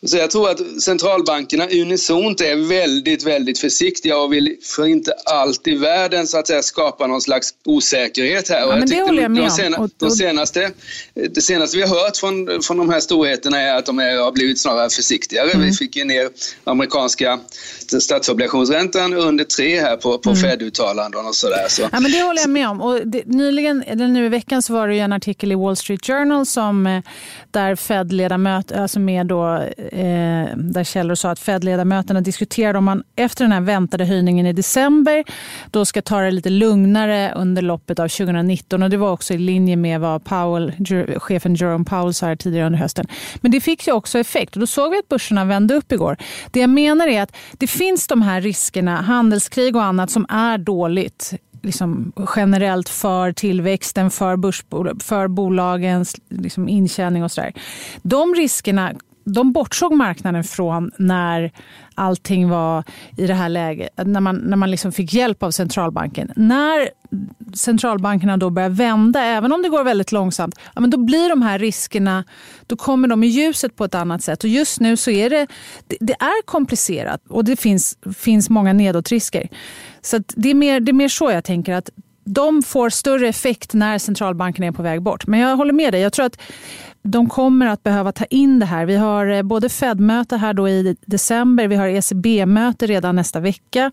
Eh, 0.07 0.09
så 0.09 0.17
jag 0.17 0.31
tror 0.31 0.49
att 0.49 0.81
centralbankerna 0.81 1.67
unisont 1.67 2.41
är 2.41 2.55
väldigt, 2.55 3.23
väldigt 3.23 3.59
försiktiga 3.59 4.17
och 4.17 4.33
vill 4.33 4.55
för 4.63 4.85
inte 4.85 5.13
allt 5.25 5.67
i 5.67 5.75
världen 5.75 6.27
så 6.27 6.37
att 6.37 6.47
säga 6.47 6.61
skapa 6.61 7.07
någon 7.07 7.21
slags 7.21 7.53
osäkerhet 7.65 8.49
här. 8.49 8.59
Ja, 8.59 8.75
men 8.75 8.89
det 8.89 9.01
håller 9.01 9.21
jag 9.21 9.31
med 9.31 9.51
de, 9.57 9.75
om. 9.75 9.89
De 9.97 10.11
senaste, 10.11 10.71
det 11.13 11.41
senaste 11.41 11.77
vi 11.77 11.83
har 11.83 12.03
hört 12.03 12.17
från, 12.17 12.61
från 12.61 12.77
de 12.77 12.89
här 12.89 12.99
storheterna 12.99 13.61
är 13.61 13.75
att 13.75 13.85
de 13.85 13.99
är, 13.99 14.17
har 14.17 14.31
blivit 14.31 14.59
snarare 14.59 14.89
försiktigare. 14.89 15.51
Mm. 15.51 15.67
Vi 15.67 15.73
fick 15.73 15.95
ju 15.95 16.05
ner 16.05 16.29
amerikanska 16.63 17.39
statsobligationsräntan 17.99 19.13
under 19.13 19.43
tre 19.43 19.81
här 19.81 19.97
på, 19.97 20.17
på 20.17 20.29
mm. 20.29 20.41
Fed-uttalanden 20.41 21.25
och 21.25 21.35
sådär. 21.35 21.65
Så. 21.69 21.81
Ja, 21.91 21.99
men 21.99 22.11
det 22.11 22.21
håller 22.21 22.41
jag 22.41 22.49
med 22.49 22.69
om. 22.69 22.81
Och 22.81 23.07
det, 23.07 23.25
nyligen, 23.25 23.83
eller 23.83 24.07
nu 24.07 24.25
i 24.25 24.29
veckan 24.29 24.61
så 24.61 24.73
var 24.73 24.87
det 24.87 24.99
en 24.99 25.13
artikel 25.13 25.51
i 25.51 25.55
Wall 25.55 25.75
Street 25.75 26.05
Journal 26.05 26.45
som, 26.45 26.87
eh, 26.87 27.01
där 27.51 27.75
Fed-ledamöter, 27.75 28.81
alltså 28.81 28.99
med 28.99 29.25
då 29.25 29.63
eh, 29.97 30.57
där 30.57 30.83
källor 30.83 31.15
sa 31.15 31.31
att 31.31 31.39
Fed-ledamöterna 31.39 32.21
diskuterade 32.21 32.77
om 32.77 32.85
man 32.85 33.03
efter 33.15 33.43
den 33.43 33.51
här 33.51 33.61
väntade 33.61 34.05
höjningen 34.05 34.45
i 34.45 34.53
december 34.53 35.23
då 35.71 35.85
ska 35.85 36.01
ta 36.01 36.19
det 36.19 36.31
lite 36.31 36.49
lugnare 36.49 37.33
under 37.35 37.61
loppet 37.61 37.99
av 37.99 38.07
2019. 38.07 38.83
Och 38.83 38.89
Det 38.89 38.97
var 38.97 39.11
också 39.11 39.33
i 39.33 39.37
linje 39.37 39.75
med 39.75 39.99
vad 39.99 40.23
Powell, 40.23 40.73
chefen 41.17 41.55
Jerome 41.55 41.85
Powell 41.85 42.13
sa 42.13 42.35
tidigare 42.35 42.65
under 42.65 42.79
hösten. 42.79 43.05
Men 43.35 43.51
det 43.51 43.61
fick 43.61 43.87
ju 43.87 43.93
också 43.93 44.19
effekt 44.19 44.55
och 44.55 44.59
då 44.59 44.67
såg 44.67 44.91
vi 44.91 44.97
att 44.97 45.09
börserna 45.09 45.45
vände 45.45 45.73
upp 45.73 45.91
igår. 45.91 46.17
Det 46.51 46.59
jag 46.59 46.69
menar 46.69 47.07
är 47.07 47.21
att 47.21 47.35
det 47.51 47.67
finns 47.67 48.07
de 48.07 48.21
här 48.21 48.41
riskerna, 48.41 49.01
handelskrig 49.01 49.75
och 49.75 49.83
annat 49.83 50.11
som 50.11 50.25
är 50.29 50.57
dåligt 50.57 51.33
liksom 51.63 52.11
generellt 52.35 52.89
för 52.89 53.33
tillväxten, 53.33 54.11
för, 54.11 54.35
börsbol 54.35 54.99
för 54.99 55.27
bolagens 55.27 56.15
liksom 56.29 56.69
intjäning 56.69 57.23
och 57.23 57.31
sådär. 57.31 57.53
De 58.01 58.35
riskerna 58.35 58.93
de 59.33 59.51
bortsåg 59.51 59.95
marknaden 59.95 60.43
från 60.43 60.91
när 60.97 61.51
allting 61.95 62.49
var 62.49 62.83
i 63.17 63.27
det 63.27 63.33
här 63.33 63.49
läget, 63.49 63.89
när 64.05 64.19
man, 64.19 64.35
när 64.35 64.57
man 64.57 64.71
liksom 64.71 64.91
fick 64.91 65.13
hjälp 65.13 65.43
av 65.43 65.51
centralbanken. 65.51 66.31
När 66.35 66.89
centralbankerna 67.53 68.37
då 68.37 68.49
börjar 68.49 68.69
vända, 68.69 69.23
även 69.23 69.53
om 69.53 69.61
det 69.61 69.69
går 69.69 69.83
väldigt 69.83 70.11
långsamt, 70.11 70.55
ja, 70.75 70.81
men 70.81 70.89
då 70.89 70.97
blir 70.97 71.29
de 71.29 71.41
här 71.41 71.59
riskerna, 71.59 72.23
då 72.67 72.75
kommer 72.75 73.07
de 73.07 73.23
i 73.23 73.27
ljuset 73.27 73.75
på 73.75 73.85
ett 73.85 73.95
annat 73.95 74.23
sätt. 74.23 74.43
Och 74.43 74.49
just 74.49 74.79
nu 74.79 74.97
så 74.97 75.11
är 75.11 75.29
det, 75.29 75.47
det, 75.87 75.97
det 75.99 76.13
är 76.13 76.45
komplicerat 76.45 77.21
och 77.29 77.43
det 77.43 77.55
finns, 77.55 77.97
finns 78.17 78.49
många 78.49 78.73
nedåtrisker. 78.73 79.49
Så 80.01 80.19
det, 80.27 80.49
är 80.49 80.55
mer, 80.55 80.79
det 80.79 80.91
är 80.91 80.93
mer 80.93 81.07
så 81.07 81.31
jag 81.31 81.43
tänker 81.43 81.73
att 81.73 81.89
de 82.27 82.63
får 82.63 82.89
större 82.89 83.27
effekt 83.27 83.73
när 83.73 83.97
centralbanken 83.97 84.63
är 84.63 84.71
på 84.71 84.83
väg 84.83 85.01
bort. 85.01 85.27
Men 85.27 85.39
jag 85.39 85.57
håller 85.57 85.73
med 85.73 85.93
dig. 85.93 86.01
Jag 86.01 86.13
tror 86.13 86.25
att 86.25 86.41
de 87.07 87.29
kommer 87.29 87.65
att 87.65 87.83
behöva 87.83 88.11
ta 88.11 88.25
in 88.25 88.59
det 88.59 88.65
här. 88.65 88.85
Vi 88.85 88.95
har 88.95 89.27
eh, 89.27 89.41
både 89.41 89.69
Fed-möte 89.69 90.37
här 90.37 90.53
då 90.53 90.69
i 90.69 90.95
december, 91.05 91.67
vi 91.67 91.75
har 91.75 91.87
ECB-möte 91.87 92.87
redan 92.87 93.15
nästa 93.15 93.39
vecka 93.39 93.91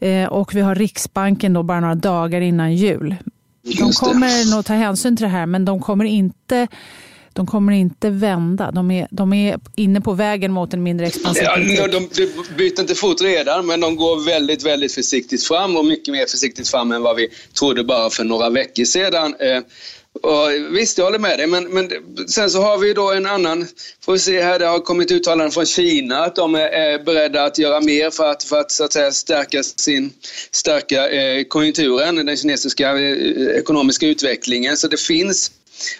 eh, 0.00 0.28
och 0.28 0.54
vi 0.54 0.60
har 0.60 0.74
Riksbanken 0.74 1.52
då 1.52 1.62
bara 1.62 1.80
några 1.80 1.94
dagar 1.94 2.40
innan 2.40 2.74
jul. 2.74 3.16
De 3.62 3.92
kommer 3.92 4.54
nog 4.54 4.64
ta 4.64 4.72
hänsyn 4.72 5.16
till 5.16 5.24
det 5.24 5.30
här 5.30 5.46
men 5.46 5.64
de 5.64 5.80
kommer 5.80 6.04
inte 6.04 6.68
de 7.32 7.46
kommer 7.46 7.72
inte 7.72 8.10
vända. 8.10 8.70
De 8.70 8.90
är, 8.90 9.08
de 9.10 9.32
är 9.32 9.60
inne 9.76 10.00
på 10.00 10.12
vägen 10.12 10.52
mot 10.52 10.74
en 10.74 10.82
mindre 10.82 11.06
expansiv. 11.06 11.44
Ja, 11.44 11.56
de, 11.86 12.08
de 12.14 12.28
byter 12.56 12.80
inte 12.80 12.94
fot 12.94 13.22
redan, 13.22 13.66
men 13.66 13.80
de 13.80 13.96
går 13.96 14.24
väldigt, 14.24 14.66
väldigt 14.66 14.94
försiktigt 14.94 15.44
fram 15.44 15.76
och 15.76 15.84
mycket 15.84 16.12
mer 16.12 16.26
försiktigt 16.26 16.68
fram 16.68 16.92
än 16.92 17.02
vad 17.02 17.16
vi 17.16 17.28
trodde 17.58 17.84
bara 17.84 18.10
för 18.10 18.24
några 18.24 18.50
veckor 18.50 18.84
sedan. 18.84 19.34
Och 20.22 20.76
visst, 20.76 20.98
jag 20.98 21.04
håller 21.04 21.18
med 21.18 21.38
dig, 21.38 21.46
men, 21.46 21.64
men 21.64 21.90
sen 22.28 22.50
så 22.50 22.62
har 22.62 22.78
vi 22.78 22.92
då 22.94 23.12
en 23.12 23.26
annan, 23.26 23.66
får 24.04 24.12
vi 24.12 24.18
se 24.18 24.42
här, 24.42 24.58
det 24.58 24.66
har 24.66 24.78
kommit 24.78 25.10
uttalanden 25.12 25.50
från 25.50 25.66
Kina 25.66 26.24
att 26.24 26.36
de 26.36 26.54
är, 26.54 26.68
är 26.68 26.98
beredda 27.04 27.44
att 27.44 27.58
göra 27.58 27.80
mer 27.80 28.10
för 28.10 28.30
att, 28.30 28.44
för 28.44 28.60
att, 28.60 28.70
så 28.70 28.84
att 28.84 28.92
säga, 28.92 29.12
stärka, 29.12 29.62
sin, 29.62 30.12
stärka 30.50 31.08
eh, 31.08 31.44
konjunkturen, 31.44 32.26
den 32.26 32.36
kinesiska 32.36 32.98
eh, 32.98 33.46
ekonomiska 33.56 34.06
utvecklingen. 34.06 34.76
Så 34.76 34.88
det 34.88 35.00
finns 35.00 35.50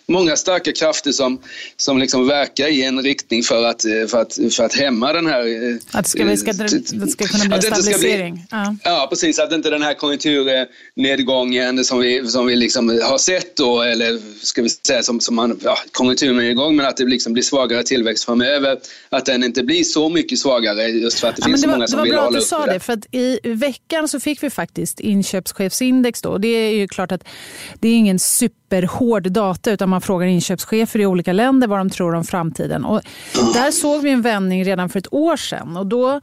många 0.06 0.36
starka 0.36 0.72
krafter 0.72 1.12
som, 1.12 1.40
som 1.76 1.98
liksom 1.98 2.26
verkar 2.26 2.68
i 2.68 2.82
en 2.82 3.02
riktning 3.02 3.42
för 3.42 3.64
att, 3.64 3.82
för 3.82 4.20
att, 4.20 4.38
för 4.56 4.64
att 4.64 4.74
hämma 4.74 5.12
den 5.12 5.26
här... 5.26 5.70
Eh, 5.70 5.76
att 5.92 6.06
ska, 6.06 6.24
vi 6.24 6.36
ska, 6.36 6.52
det 6.52 7.06
ska 7.10 7.26
kunna 7.26 7.44
bli 7.44 7.56
en 7.56 7.62
stabilisering? 7.62 8.34
Bli, 8.34 8.44
ja. 8.50 8.76
ja. 8.84 9.06
precis. 9.10 9.38
Att 9.38 9.52
inte 9.52 9.70
den 9.70 9.82
här 9.82 9.94
konjunkturnedgången 9.94 11.84
som 11.84 12.00
vi, 12.00 12.26
som 12.26 12.46
vi 12.46 12.56
liksom 12.56 12.88
har 12.88 13.18
sett 13.18 13.56
då, 13.56 13.82
eller 13.82 14.20
ska 14.44 14.62
vi 14.62 14.68
säga 14.68 15.02
som, 15.02 15.20
som 15.20 15.34
man, 15.34 15.60
ja, 15.62 15.78
konjunkturnedgång, 15.92 16.76
men 16.76 16.86
att 16.86 16.96
det 16.96 17.04
liksom 17.04 17.32
blir 17.32 17.42
svagare 17.42 17.82
tillväxt 17.82 18.24
framöver, 18.24 18.78
att 19.08 19.26
den 19.26 19.44
inte 19.44 19.62
blir 19.62 19.84
så 19.84 20.08
mycket 20.08 20.38
svagare 20.38 20.82
just 20.88 21.20
för 21.20 21.28
att 21.28 21.36
det 21.36 21.42
ja, 21.42 21.46
finns 21.46 21.62
det 21.62 21.68
så 21.68 21.72
många 21.72 21.86
som 21.86 22.02
vill 22.02 22.14
hålla 22.14 22.38
upp 22.38 22.50
det. 22.50 22.56
var 22.56 22.58
bra 22.58 22.66
att 22.66 22.68
du 22.68 22.72
sa 22.72 22.72
det, 22.72 22.80
för 22.80 22.92
att 22.92 23.14
i 23.14 23.38
veckan 23.42 24.08
så 24.08 24.20
fick 24.20 24.42
vi 24.42 24.50
faktiskt 24.50 25.00
inköpschefsindex 25.00 26.22
då. 26.22 26.38
Det 26.38 26.48
är 26.48 26.70
ju 26.70 26.88
klart 26.88 27.12
att 27.12 27.24
det 27.80 27.88
är 27.88 27.94
ingen 27.94 28.18
superhård 28.70 29.32
data 29.32 29.70
utan 29.70 29.88
man 29.88 30.00
frågar 30.00 30.26
inköpschefer 30.26 30.98
i 30.98 31.06
olika 31.06 31.32
länder 31.32 31.68
vad 31.68 31.78
de 31.78 31.90
tror 31.90 32.14
om 32.14 32.24
framtiden. 32.24 32.84
Och 32.84 33.00
där 33.54 33.70
såg 33.70 34.02
vi 34.02 34.10
en 34.10 34.22
vändning 34.22 34.64
redan 34.64 34.88
för 34.88 34.98
ett 34.98 35.14
år 35.14 35.36
sedan. 35.36 35.76
Och 35.76 35.86
då 35.86 36.20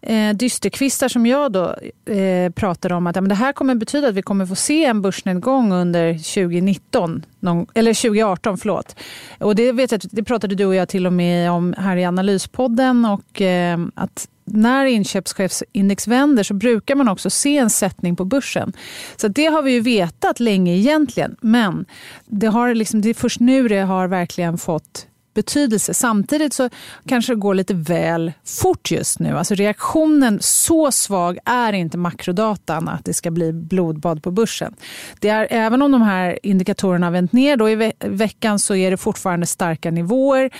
eh, 0.00 0.30
dysterkvistar 0.34 1.08
som 1.08 1.26
jag 1.26 1.52
då 1.52 1.76
eh, 2.12 2.52
pratade 2.52 2.94
om 2.94 3.06
att 3.06 3.16
ja, 3.16 3.22
men 3.22 3.28
det 3.28 3.34
här 3.34 3.52
kommer 3.52 3.74
betyda 3.74 4.08
att 4.08 4.14
vi 4.14 4.22
kommer 4.22 4.46
få 4.46 4.54
se 4.54 4.84
en 4.84 5.02
börsnedgång 5.02 5.72
under 5.72 6.12
2019, 6.12 7.24
någon, 7.40 7.66
eller 7.74 7.94
2018. 7.94 8.58
Förlåt. 8.58 8.96
Och 9.38 9.54
det, 9.54 9.72
vet 9.72 9.92
jag, 9.92 10.00
det 10.10 10.24
pratade 10.24 10.54
du 10.54 10.64
och 10.64 10.74
jag 10.74 10.88
till 10.88 11.06
och 11.06 11.12
med 11.12 11.50
om 11.50 11.74
här 11.78 11.96
i 11.96 12.04
Analyspodden. 12.04 13.04
Och, 13.04 13.42
eh, 13.42 13.78
att 13.94 14.28
när 14.52 14.86
inköpschefsindex 14.86 16.08
vänder 16.08 16.42
så 16.42 16.54
brukar 16.54 16.94
man 16.94 17.08
också 17.08 17.30
se 17.30 17.58
en 17.58 17.70
sättning 17.70 18.16
på 18.16 18.24
börsen. 18.24 18.72
Så 19.16 19.28
det 19.28 19.46
har 19.46 19.62
vi 19.62 19.72
ju 19.72 19.80
vetat 19.80 20.40
länge 20.40 20.76
egentligen. 20.76 21.36
Men 21.40 21.86
det, 22.26 22.46
har 22.46 22.74
liksom, 22.74 23.00
det 23.00 23.10
är 23.10 23.14
först 23.14 23.40
nu 23.40 23.68
det 23.68 23.80
har 23.80 24.08
verkligen 24.08 24.58
fått 24.58 25.07
betydelse. 25.38 25.94
Samtidigt 25.94 26.52
så 26.52 26.70
kanske 27.08 27.32
det 27.32 27.36
går 27.36 27.54
lite 27.54 27.74
väl 27.74 28.32
fort 28.44 28.90
just 28.90 29.18
nu. 29.18 29.38
Alltså 29.38 29.54
reaktionen, 29.54 30.38
så 30.40 30.92
svag 30.92 31.38
är 31.44 31.72
inte 31.72 31.98
makrodatan 31.98 32.88
att 32.88 33.04
det 33.04 33.14
ska 33.14 33.30
bli 33.30 33.52
blodbad 33.52 34.22
på 34.22 34.30
börsen. 34.30 34.74
Det 35.20 35.28
är, 35.28 35.46
även 35.50 35.82
om 35.82 35.92
de 35.92 36.02
här 36.02 36.38
indikatorerna 36.42 37.06
har 37.06 37.10
vänt 37.10 37.32
ner 37.32 37.56
då 37.56 37.70
i 37.70 37.74
ve 37.74 37.92
veckan 38.00 38.58
så 38.58 38.74
är 38.74 38.90
det 38.90 38.96
fortfarande 38.96 39.46
starka 39.46 39.90
nivåer. 39.90 40.50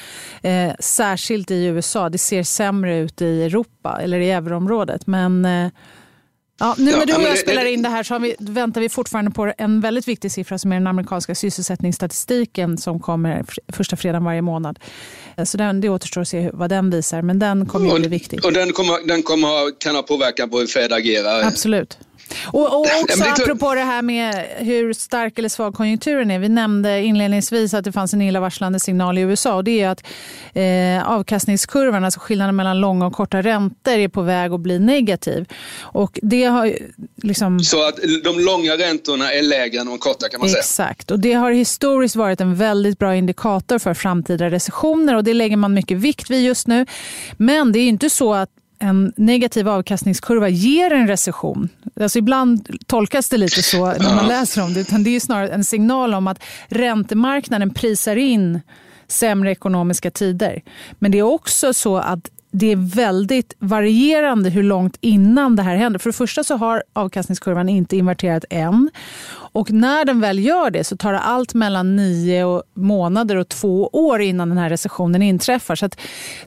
Eh, 0.42 0.72
särskilt 0.80 1.50
i 1.50 1.64
USA. 1.64 2.08
Det 2.08 2.18
ser 2.18 2.42
sämre 2.42 2.98
ut 2.98 3.22
i 3.22 3.42
Europa 3.42 3.98
eller 4.02 4.18
i 4.18 4.30
euroområdet. 4.30 5.06
Men 5.06 5.44
eh, 5.44 5.70
Ja, 6.60 6.74
nu 6.78 6.90
när 6.90 7.06
du 7.06 7.14
och 7.14 7.22
jag 7.22 7.38
spelar 7.38 7.64
in 7.64 7.82
det 7.82 7.88
här 7.88 8.02
så 8.02 8.18
vi, 8.18 8.36
väntar 8.38 8.80
vi 8.80 8.88
fortfarande 8.88 9.30
på 9.30 9.52
en 9.58 9.80
väldigt 9.80 10.08
viktig 10.08 10.32
siffra 10.32 10.58
som 10.58 10.72
är 10.72 10.76
den 10.76 10.86
amerikanska 10.86 11.34
sysselsättningsstatistiken 11.34 12.78
som 12.78 13.00
kommer 13.00 13.44
första 13.68 13.96
fredagen 13.96 14.24
varje 14.24 14.42
månad. 14.42 14.78
Så 15.44 15.56
den, 15.56 15.80
det 15.80 15.88
återstår 15.88 16.20
att 16.20 16.28
se 16.28 16.50
vad 16.52 16.70
den 16.70 16.90
visar, 16.90 17.22
men 17.22 17.38
den 17.38 17.66
kommer 17.66 17.94
att 17.94 18.00
bli 18.00 18.08
viktig. 18.08 18.44
Och 18.44 18.52
den, 18.52 18.72
kommer, 18.72 19.06
den 19.06 19.22
kommer, 19.22 19.80
kan 19.80 19.94
ha 19.94 20.02
påverkan 20.02 20.50
på 20.50 20.58
hur 20.58 20.66
Fed 20.66 20.92
agerar? 20.92 21.42
Absolut. 21.42 21.98
Och, 22.46 22.74
och 22.74 22.80
också 22.80 23.18
det 23.18 23.30
apropå 23.30 23.74
det 23.74 23.80
här 23.80 24.02
med 24.02 24.46
hur 24.58 24.92
stark 24.92 25.38
eller 25.38 25.48
svag 25.48 25.74
konjunkturen 25.74 26.30
är. 26.30 26.38
Vi 26.38 26.48
nämnde 26.48 27.02
inledningsvis 27.02 27.74
att 27.74 27.84
det 27.84 27.92
fanns 27.92 28.14
en 28.14 28.22
illavarslande 28.22 28.80
signal 28.80 29.18
i 29.18 29.20
USA 29.20 29.54
och 29.54 29.64
det 29.64 29.80
är 29.80 29.88
att 29.88 30.04
eh, 30.54 31.10
avkastningskurvan, 31.12 32.04
alltså 32.04 32.20
skillnaden 32.20 32.56
mellan 32.56 32.80
långa 32.80 33.06
och 33.06 33.12
korta 33.12 33.42
räntor 33.42 33.92
är 33.92 34.08
på 34.08 34.22
väg 34.22 34.52
att 34.52 34.60
bli 34.60 34.78
negativ. 34.78 35.46
Och 35.80 36.18
det 36.22 36.44
har 36.44 36.72
liksom... 37.22 37.60
Så 37.60 37.88
att 37.88 37.96
de 38.24 38.40
långa 38.40 38.72
räntorna 38.72 39.32
är 39.32 39.42
lägre 39.42 39.80
än 39.80 39.86
de 39.86 39.98
korta 39.98 40.28
kan 40.28 40.40
man 40.40 40.48
säga? 40.48 40.58
Exakt, 40.58 41.10
och 41.10 41.18
det 41.18 41.32
har 41.32 41.50
historiskt 41.50 42.16
varit 42.16 42.40
en 42.40 42.54
väldigt 42.54 42.98
bra 42.98 43.14
indikator 43.16 43.78
för 43.78 43.94
framtida 43.94 44.50
recessioner 44.50 45.16
och 45.16 45.24
det 45.28 45.34
lägger 45.34 45.56
man 45.56 45.74
mycket 45.74 45.98
vikt 45.98 46.30
vid 46.30 46.44
just 46.44 46.66
nu. 46.66 46.86
Men 47.36 47.72
det 47.72 47.78
är 47.78 47.88
inte 47.88 48.10
så 48.10 48.34
att 48.34 48.50
en 48.78 49.12
negativ 49.16 49.68
avkastningskurva 49.68 50.48
ger 50.48 50.92
en 50.92 51.08
recession. 51.08 51.68
Alltså 52.00 52.18
ibland 52.18 52.68
tolkas 52.86 53.28
det 53.28 53.36
lite 53.36 53.62
så 53.62 53.86
när 53.86 54.14
man 54.14 54.28
läser 54.28 54.62
om 54.62 54.74
det. 54.74 54.80
Utan 54.80 55.04
det 55.04 55.16
är 55.16 55.20
snarare 55.20 55.48
en 55.48 55.64
signal 55.64 56.14
om 56.14 56.26
att 56.26 56.42
räntemarknaden 56.68 57.74
prisar 57.74 58.16
in 58.16 58.60
sämre 59.08 59.50
ekonomiska 59.50 60.10
tider. 60.10 60.62
Men 60.98 61.10
det 61.10 61.18
är 61.18 61.22
också 61.22 61.74
så 61.74 61.96
att 61.96 62.30
det 62.50 62.66
är 62.66 62.76
väldigt 62.76 63.54
varierande 63.58 64.50
hur 64.50 64.62
långt 64.62 64.96
innan 65.00 65.56
det 65.56 65.62
här 65.62 65.76
händer. 65.76 65.98
För 65.98 66.10
det 66.10 66.16
första 66.16 66.44
så 66.44 66.56
har 66.56 66.82
avkastningskurvan 66.92 67.68
inte 67.68 67.96
inverterat 67.96 68.44
än. 68.50 68.90
Och 69.30 69.70
när 69.70 70.04
den 70.04 70.20
väl 70.20 70.38
gör 70.38 70.70
det 70.70 70.84
så 70.84 70.96
tar 70.96 71.12
det 71.12 71.18
allt 71.18 71.54
mellan 71.54 71.96
nio 71.96 72.62
månader 72.74 73.36
och 73.36 73.48
två 73.48 73.88
år 73.92 74.20
innan 74.20 74.48
den 74.48 74.58
här 74.58 74.70
recessionen 74.70 75.22
inträffar. 75.22 75.74
Så 75.74 75.88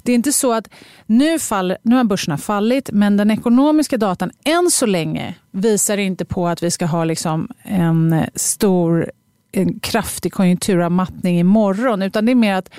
det 0.03 0.11
är 0.11 0.15
inte 0.15 0.33
så 0.33 0.53
att 0.53 0.69
nu, 1.05 1.39
faller, 1.39 1.77
nu 1.81 1.95
har 1.95 2.03
börserna 2.03 2.37
fallit 2.37 2.89
men 2.93 3.17
den 3.17 3.31
ekonomiska 3.31 3.97
datan 3.97 4.31
än 4.45 4.71
så 4.71 4.85
länge 4.85 5.35
visar 5.51 5.97
inte 5.97 6.25
på 6.25 6.47
att 6.47 6.63
vi 6.63 6.71
ska 6.71 6.85
ha 6.85 7.03
liksom 7.03 7.47
en 7.63 8.25
stor 8.35 9.11
en 9.51 9.79
kraftig 9.79 10.33
konjunkturavmattning 10.33 11.39
imorgon. 11.39 12.01
Utan 12.01 12.25
det 12.25 12.31
är 12.31 12.35
mer 12.35 12.55
att 12.55 12.69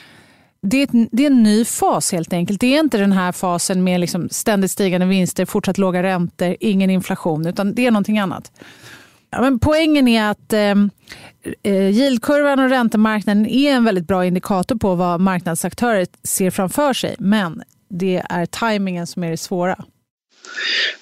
det 0.67 0.77
är, 0.77 0.83
ett, 0.83 1.09
det 1.13 1.23
är, 1.23 1.27
en 1.27 1.43
ny 1.43 1.65
fas 1.65 2.13
helt 2.13 2.33
enkelt. 2.33 2.61
Det 2.61 2.75
är 2.77 2.81
inte 2.81 2.99
den 2.99 3.13
här 3.13 3.33
fasen 3.33 3.85
med 3.85 4.01
liksom 4.01 4.29
ständigt 4.29 4.71
stigande 4.71 5.07
vinster, 5.07 5.45
fortsatt 5.45 5.79
låga 5.79 6.03
räntor, 6.03 6.57
ingen 6.61 6.91
inflation, 6.91 7.47
utan 7.47 7.75
det 7.75 7.87
är 7.87 7.91
någonting 7.91 8.19
annat. 8.19 8.53
Ja, 9.31 9.41
men 9.41 9.59
poängen 9.59 10.09
är 10.09 10.31
att 10.31 10.53
ehm, 10.53 10.91
eh, 11.63 11.91
yieldkurvan 11.91 12.59
och 12.59 12.69
räntemarknaden 12.71 13.47
är 13.47 13.73
en 13.73 13.85
väldigt 13.85 14.07
bra 14.07 14.27
indikator 14.27 14.77
på 14.77 14.95
vad 14.95 15.21
marknadsaktörer 15.21 16.07
ser 16.23 16.51
framför 16.51 16.93
sig. 16.93 17.17
Men 17.19 17.63
det 17.91 18.23
är 18.29 18.47
tajmingen 18.47 19.07
som 19.07 19.25
är 19.25 19.31
det 19.31 19.37
svåra. 19.37 19.85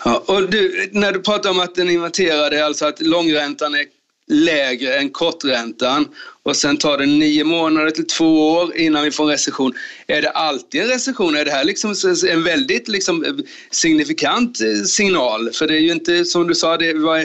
Ja, 0.04 0.24
och 0.26 0.50
du, 0.50 0.90
när 0.92 1.12
du 1.12 1.22
pratar 1.22 1.50
om 1.50 1.60
att 1.60 1.74
den 1.74 1.90
inverterade, 1.90 2.66
alltså 2.66 2.86
att 2.86 3.00
långräntan 3.00 3.74
är 3.74 3.84
lägre 4.30 4.94
än 4.94 5.10
korträntan 5.10 6.08
och 6.42 6.56
sen 6.56 6.76
tar 6.76 6.98
det 6.98 7.06
nio 7.06 7.44
månader 7.44 7.90
till 7.90 8.06
två 8.06 8.50
år 8.50 8.76
innan 8.76 9.04
vi 9.04 9.10
får 9.10 9.24
en 9.24 9.30
recession. 9.30 9.74
Är 10.06 10.22
det 10.22 10.30
alltid 10.30 10.80
en 10.80 10.88
recession? 10.88 11.36
Är 11.36 11.44
det 11.44 11.50
här 11.50 11.64
liksom 11.64 11.94
en 12.28 12.42
väldigt 12.42 12.88
liksom 12.88 13.24
eh, 13.24 13.32
signifikant 13.70 14.60
eh, 14.60 14.82
signal? 14.84 15.50
För 15.52 15.66
det 15.66 15.74
är 15.74 15.80
ju 15.80 15.92
inte 15.92 16.24
som 16.24 16.46
du 16.46 16.54
sa, 16.54 16.76
det 16.76 16.94
var 16.94 17.18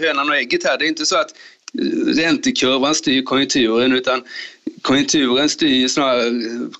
hönan 0.00 0.28
och 0.28 0.36
ägget 0.36 0.64
här. 0.64 0.78
Det 0.78 0.84
är 0.84 0.88
inte 0.88 1.06
så 1.06 1.16
att 1.16 1.30
eh, 1.78 1.84
räntekurvan 2.22 2.94
styr 2.94 3.22
konjunkturen 3.22 3.92
utan 3.92 4.22
konjunkturen 4.82 5.48
styr 5.48 5.88
snarare 5.88 6.22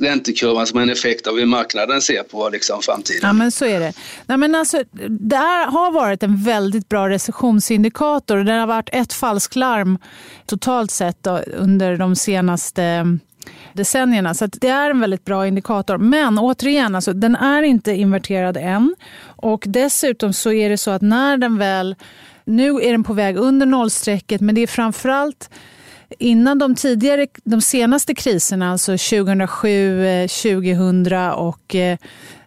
räntekurvan 0.01 0.67
som 0.67 0.79
en 0.79 0.91
effekt 0.91 1.27
av 1.27 1.39
hur 1.39 1.47
marknaden 1.47 2.01
ser 2.01 2.23
på 2.23 2.49
liksom, 2.49 2.83
framtiden. 2.83 3.21
Ja, 3.23 3.33
men 3.33 3.51
så 3.51 3.65
är 3.65 3.81
det. 3.81 3.93
Nej, 4.27 4.39
men 4.39 4.55
alltså, 4.55 4.83
det 5.09 5.37
har 5.69 5.91
varit 5.91 6.23
en 6.23 6.43
väldigt 6.43 6.89
bra 6.89 7.09
recessionsindikator. 7.09 8.37
Det 8.37 8.53
har 8.53 8.67
varit 8.67 8.89
ett 8.93 9.13
falsklarm 9.13 9.99
totalt 10.47 10.91
sett 10.91 11.23
då, 11.23 11.39
under 11.39 11.97
de 11.97 12.17
senaste 12.17 12.83
mm, 12.83 13.21
decennierna. 13.73 14.35
Så 14.35 14.47
det 14.47 14.69
är 14.69 14.91
en 14.91 15.01
väldigt 15.01 15.25
bra 15.25 15.47
indikator. 15.47 15.99
Men 15.99 16.39
återigen, 16.39 16.95
alltså, 16.95 17.13
den 17.13 17.37
är 17.37 17.63
inte 17.63 17.93
inverterad 17.93 18.57
än. 18.57 18.95
Och 19.21 19.65
dessutom 19.67 20.33
så 20.33 20.53
är 20.53 20.71
det 20.71 20.79
så 20.79 20.91
att 20.91 21.03
när 21.03 21.37
den 21.37 21.59
väl 21.59 21.97
nu 22.45 22.69
är 22.69 22.93
den 22.93 23.05
på 23.05 23.13
väg 23.13 23.37
under 23.37 23.67
nollstrecket 23.67 24.41
men 24.41 24.55
det 24.55 24.61
är 24.61 24.67
framförallt 24.67 25.51
innan 26.19 26.59
de 26.59 26.75
tidigare, 26.75 27.27
de 27.45 27.61
senaste 27.61 28.15
kriserna, 28.15 28.73
alltså 28.73 28.93
2007, 28.93 30.27
2000 30.29 31.07
och 31.35 31.75
eh, 31.75 31.99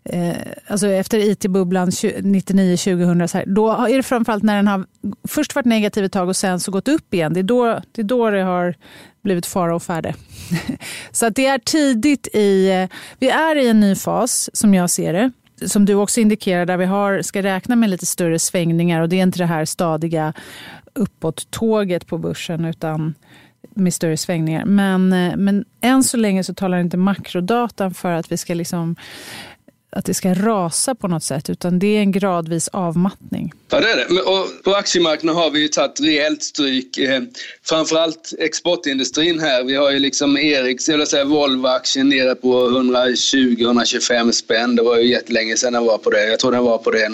eh, 0.03 0.35
alltså 0.67 0.87
efter 0.87 1.19
IT-bubblan 1.19 1.89
99-2000, 1.89 3.43
då 3.45 3.71
är 3.71 3.97
det 3.97 4.03
framförallt 4.03 4.43
när 4.43 4.55
den 4.55 4.67
har 4.67 4.85
först 5.27 5.55
varit 5.55 5.65
negativ 5.65 6.05
ett 6.05 6.11
tag 6.11 6.29
och 6.29 6.35
sen 6.35 6.59
så 6.59 6.71
gått 6.71 6.87
upp 6.87 7.13
igen. 7.13 7.33
Det 7.33 7.39
är 7.39 7.43
då 7.43 7.81
det, 7.91 8.01
är 8.01 8.03
då 8.03 8.29
det 8.29 8.41
har 8.41 8.75
blivit 9.23 9.45
fara 9.45 9.75
och 9.75 9.83
färde. 9.83 10.15
så 11.11 11.25
att 11.25 11.35
det 11.35 11.45
är 11.45 11.59
tidigt 11.59 12.27
i... 12.33 12.69
Eh, 12.69 12.97
vi 13.19 13.29
är 13.29 13.55
i 13.55 13.67
en 13.67 13.79
ny 13.79 13.95
fas 13.95 14.49
som 14.53 14.73
jag 14.73 14.89
ser 14.89 15.13
det 15.13 15.31
som 15.67 15.85
du 15.85 15.95
också 15.95 16.21
indikerar, 16.21 16.65
där 16.65 16.77
vi 16.77 16.85
har, 16.85 17.21
ska 17.21 17.43
räkna 17.43 17.75
med 17.75 17.89
lite 17.89 18.05
större 18.05 18.39
svängningar 18.39 19.01
och 19.01 19.09
det 19.09 19.15
är 19.15 19.23
inte 19.23 19.39
det 19.39 19.45
här 19.45 19.65
stadiga 19.65 20.33
uppåt-tåget 20.93 22.07
på 22.07 22.17
börsen 22.17 22.65
utan 22.65 23.15
med 23.69 23.93
större 23.93 24.17
svängningar. 24.17 24.65
Men, 24.65 25.13
eh, 25.13 25.35
men 25.37 25.65
än 25.81 26.03
så 26.03 26.17
länge 26.17 26.43
så 26.43 26.53
talar 26.53 26.79
inte 26.79 26.97
makrodatan 26.97 27.93
för 27.93 28.11
att 28.11 28.31
vi 28.31 28.37
ska 28.37 28.53
liksom 28.53 28.95
att 29.91 30.05
det 30.05 30.13
ska 30.13 30.33
rasa 30.33 30.95
på 30.95 31.07
något 31.07 31.24
sätt, 31.24 31.50
utan 31.50 31.79
det 31.79 31.98
är 31.98 32.00
en 32.00 32.12
gradvis 32.12 32.67
avmattning. 32.67 33.53
Ja, 33.69 33.79
det 33.79 33.91
är 33.91 33.98
det. 33.98 34.21
Och 34.21 34.63
på 34.63 34.75
aktiemarknaden 34.75 35.41
har 35.41 35.50
vi 35.50 35.60
ju 35.60 35.67
tagit 35.67 36.01
rejält 36.01 36.43
stryk. 36.43 36.98
Eh, 36.98 37.21
framförallt 37.63 38.33
exportindustrin 38.39 39.39
här. 39.39 39.63
Vi 39.63 39.75
har 39.75 39.91
ju 39.91 40.00
liksom 40.00 40.38
Eriks, 40.38 40.89
jag 40.89 40.98
vill 40.98 41.07
säga 41.07 41.25
Volvo-aktien 41.25 42.10
nere 42.10 42.36
på 42.36 42.69
120-125 42.69 44.31
spänn. 44.31 44.75
Det 44.75 44.83
var 44.83 44.98
ju 44.98 45.07
jättelänge 45.07 45.57
sedan 45.57 45.74
den 45.74 45.86
var 45.86 45.98
på 45.98 46.10
det. 46.10 46.29
Jag 46.29 46.39
tror 46.39 46.51
den 46.51 46.63
var 46.63 46.77
på 46.77 46.91
det 46.91 47.10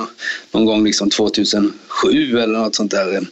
någon 0.52 0.66
gång 0.66 0.84
liksom 0.84 1.10
2007 1.10 2.40
eller 2.40 2.60
något 2.60 2.76
sånt 2.76 2.92
där. 2.92 3.28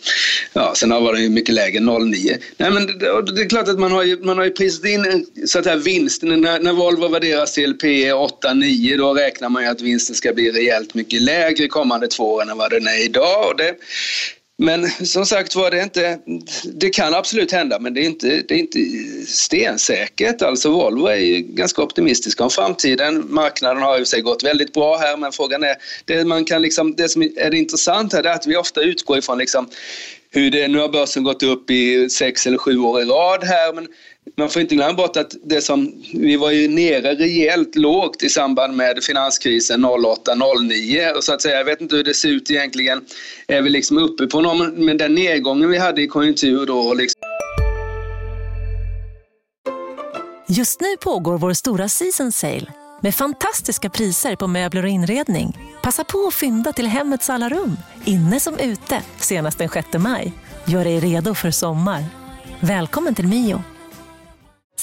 Ja, 0.53 0.73
sen 0.75 0.89
var 0.89 1.13
den 1.13 1.23
ju 1.23 1.29
mycket 1.29 1.55
lägre, 1.55 1.79
09. 1.79 2.37
Nej, 2.57 2.71
men 2.71 2.87
det, 2.87 3.31
det 3.35 3.41
är 3.41 3.49
klart 3.49 3.67
att 3.67 3.79
man 3.79 3.91
har 3.91 4.03
ju, 4.03 4.23
man 4.23 4.37
har 4.37 4.45
ju 4.45 4.51
prisat 4.51 4.85
in 4.85 5.05
eh, 5.05 5.45
så 5.45 5.59
att 5.59 5.65
här 5.65 5.77
vinsten. 5.77 6.41
När, 6.41 6.59
när 6.59 6.73
Volvo 6.73 7.07
värderas 7.07 7.53
till 7.53 7.73
P 7.73 8.13
8-9 8.13 8.97
då 8.97 9.13
räknar 9.13 9.34
räknar 9.35 9.49
man 9.49 9.63
ju 9.63 9.69
att 9.69 9.81
vinsten 9.81 10.15
ska 10.15 10.33
bli 10.33 10.51
rejält 10.51 10.93
mycket 10.93 11.21
lägre 11.21 11.67
kommande 11.67 12.07
två 12.07 12.33
åren 12.33 12.49
än 12.49 12.57
vad 12.57 12.71
den 12.71 12.87
är 12.87 13.05
idag. 13.05 13.47
Och 13.47 13.57
det, 13.57 13.75
men 14.57 14.89
som 14.89 15.25
sagt 15.25 15.55
var, 15.55 15.71
det, 15.71 15.83
inte, 15.83 16.19
det 16.73 16.89
kan 16.89 17.13
absolut 17.13 17.51
hända 17.51 17.79
men 17.79 17.93
det 17.93 18.01
är 18.01 18.05
inte, 18.05 18.27
det 18.27 18.53
är 18.53 18.59
inte 18.59 18.79
stensäkert. 19.27 20.41
Alltså 20.41 20.69
Volvo 20.69 21.07
är 21.07 21.15
ju 21.15 21.39
ganska 21.39 21.81
optimistiska 21.81 22.43
om 22.43 22.49
framtiden. 22.49 23.25
Marknaden 23.29 23.83
har 23.83 23.99
ju 23.99 24.05
sig 24.05 24.21
gått 24.21 24.43
väldigt 24.43 24.73
bra 24.73 24.97
här 24.97 25.17
men 25.17 25.31
frågan 25.31 25.63
är, 25.63 25.75
det, 26.05 26.25
man 26.25 26.45
kan 26.45 26.61
liksom, 26.61 26.95
det 26.95 27.09
som 27.09 27.21
är 27.21 27.51
det 27.51 27.57
intressant 27.57 28.13
här 28.13 28.23
är 28.23 28.31
att 28.31 28.47
vi 28.47 28.55
ofta 28.55 28.81
utgår 28.81 29.17
ifrån 29.17 29.37
liksom 29.37 29.69
hur 30.31 30.51
det, 30.51 30.67
nu 30.67 30.79
har 30.79 30.89
börsen 30.89 31.23
gått 31.23 31.43
upp 31.43 31.71
i 31.71 32.09
sex 32.09 32.47
eller 32.47 32.57
sju 32.57 32.77
år 32.77 33.01
i 33.01 33.05
rad 33.05 33.43
här 33.43 33.73
men 33.73 33.87
man 34.37 34.49
får 34.49 34.61
inte 34.61 34.75
glömma 34.75 34.93
bort 34.93 35.17
att 35.17 35.35
det 35.43 35.61
som, 35.61 36.03
vi 36.13 36.35
var 36.35 36.51
ju 36.51 36.67
nere 36.67 37.15
rejält 37.15 37.75
lågt 37.75 38.23
i 38.23 38.29
samband 38.29 38.77
med 38.77 39.03
finanskrisen 39.03 39.85
08-09 39.85 41.11
och 41.11 41.23
så 41.23 41.33
att 41.33 41.41
säga, 41.41 41.57
jag 41.57 41.65
vet 41.65 41.81
inte 41.81 41.95
hur 41.95 42.03
det 42.03 42.13
ser 42.13 42.29
ut 42.29 42.51
egentligen. 42.51 43.05
Är 43.47 43.61
vi 43.61 43.69
liksom 43.69 43.97
uppe 43.97 44.27
på 44.27 44.41
någon, 44.41 44.85
men 44.85 44.97
den 44.97 45.15
nedgången 45.15 45.69
vi 45.69 45.77
hade 45.77 46.01
i 46.01 46.07
konjunktur 46.07 46.65
då 46.65 46.93
liksom. 46.93 47.21
Just 50.47 50.81
nu 50.81 50.97
pågår 50.97 51.37
vår 51.37 51.53
stora 51.53 51.89
season 51.89 52.31
sale 52.31 52.73
med 53.01 53.15
fantastiska 53.15 53.89
priser 53.89 54.35
på 54.35 54.47
möbler 54.47 54.83
och 54.83 54.89
inredning. 54.89 55.57
Passa 55.83 56.03
på 56.03 56.27
att 56.27 56.33
fynda 56.33 56.73
till 56.73 56.87
hemmets 56.87 57.29
alla 57.29 57.49
rum, 57.49 57.77
inne 58.05 58.39
som 58.39 58.59
ute, 58.59 59.01
senast 59.17 59.57
den 59.57 59.69
6 59.69 59.87
maj. 59.97 60.33
Gör 60.65 60.83
dig 60.83 60.99
redo 60.99 61.35
för 61.35 61.51
sommar. 61.51 62.03
Välkommen 62.59 63.15
till 63.15 63.27
Mio. 63.27 63.63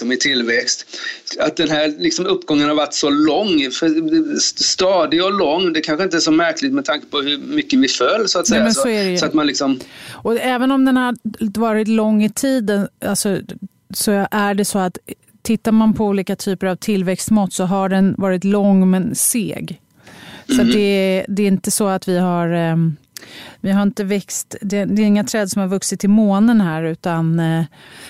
som 0.00 0.12
i 0.12 0.16
tillväxt. 0.16 0.86
Att 1.38 1.56
den 1.56 1.70
här 1.70 1.94
liksom 1.98 2.26
uppgången 2.26 2.68
har 2.68 2.74
varit 2.74 2.94
så 2.94 3.10
lång, 3.10 3.70
stadig 4.56 5.24
och 5.24 5.32
lång, 5.32 5.72
det 5.72 5.80
kanske 5.80 6.04
inte 6.04 6.16
är 6.16 6.20
så 6.20 6.30
märkligt 6.30 6.72
med 6.72 6.84
tanke 6.84 7.06
på 7.06 7.20
hur 7.20 7.38
mycket 7.38 7.78
vi 7.78 7.88
föll 7.88 8.28
så 8.28 8.38
att 8.38 8.46
säga. 8.48 8.62
Nej, 8.64 8.74
så, 8.74 8.80
så, 8.80 9.16
så, 9.18 9.26
att 9.26 9.34
man 9.34 9.46
liksom... 9.46 9.80
och 10.12 10.36
även 10.36 10.70
om 10.70 10.84
den 10.84 10.96
har 10.96 11.16
varit 11.58 11.88
lång 11.88 12.24
i 12.24 12.30
tiden 12.30 12.88
alltså, 13.04 13.38
så 13.94 14.26
är 14.30 14.54
det 14.54 14.64
så 14.64 14.78
att 14.78 14.98
tittar 15.42 15.72
man 15.72 15.94
på 15.94 16.06
olika 16.06 16.36
typer 16.36 16.66
av 16.66 16.76
tillväxtmått 16.76 17.52
så 17.52 17.64
har 17.64 17.88
den 17.88 18.14
varit 18.18 18.44
lång 18.44 18.90
men 18.90 19.14
seg. 19.14 19.80
Så 20.46 20.60
mm. 20.60 20.70
det, 20.70 21.24
det, 21.28 21.42
är 21.42 21.46
inte 21.46 21.70
så 21.70 21.88
att 21.88 22.08
vi 22.08 22.18
har 22.18 22.52
um, 22.52 22.96
vi 23.60 23.70
har 23.70 23.82
inte 23.82 24.04
växt, 24.04 24.56
det, 24.60 24.84
det, 24.84 25.02
är 25.02 25.06
inga 25.06 25.24
träd 25.24 25.50
som 25.50 25.60
har 25.60 25.68
vuxit 25.68 26.00
till 26.00 26.10
månen 26.10 26.60
här 26.60 26.82
utan 26.82 27.40
eh, 27.40 27.64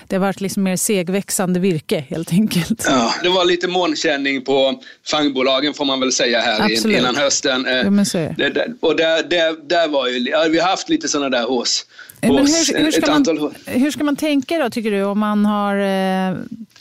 det 0.07 0.17
har 0.17 0.21
varit 0.21 0.41
liksom 0.41 0.63
mer 0.63 0.77
segväxande 0.77 1.61
virke 1.61 2.05
helt 2.09 2.33
enkelt. 2.33 2.87
Ja, 2.89 3.15
det 3.23 3.29
var 3.29 3.45
lite 3.45 3.69
månkänning 3.69 4.45
på 4.45 4.81
fangbolagen 5.07 5.75
får 5.75 5.85
man 5.85 6.01
väl 6.01 6.13
säga 6.13 6.41
här 6.41 6.73
Absolut. 6.73 6.99
innan 6.99 7.17
hösten. 7.17 7.67
Eh, 7.67 7.73
ja, 7.73 8.51
det, 8.51 8.67
och 8.81 8.97
där, 8.97 9.23
där, 9.23 9.69
där 9.69 9.89
var 9.89 10.09
ju, 10.09 10.19
vi 10.51 10.59
har 10.59 10.69
haft 10.69 10.89
lite 10.89 11.09
sådana 11.09 11.29
där 11.29 11.47
hos, 11.47 11.87
men 12.21 12.31
hur, 12.31 12.79
hur, 12.79 12.91
ska 12.91 13.13
man, 13.13 13.55
hur 13.67 13.91
ska 13.91 14.05
man 14.05 14.17
tänka 14.17 14.59
då 14.59 14.71
tycker 14.71 14.91
du 14.91 15.03
om 15.05 15.19
man 15.19 15.47
har, 15.47 15.77
eh, 15.77 16.37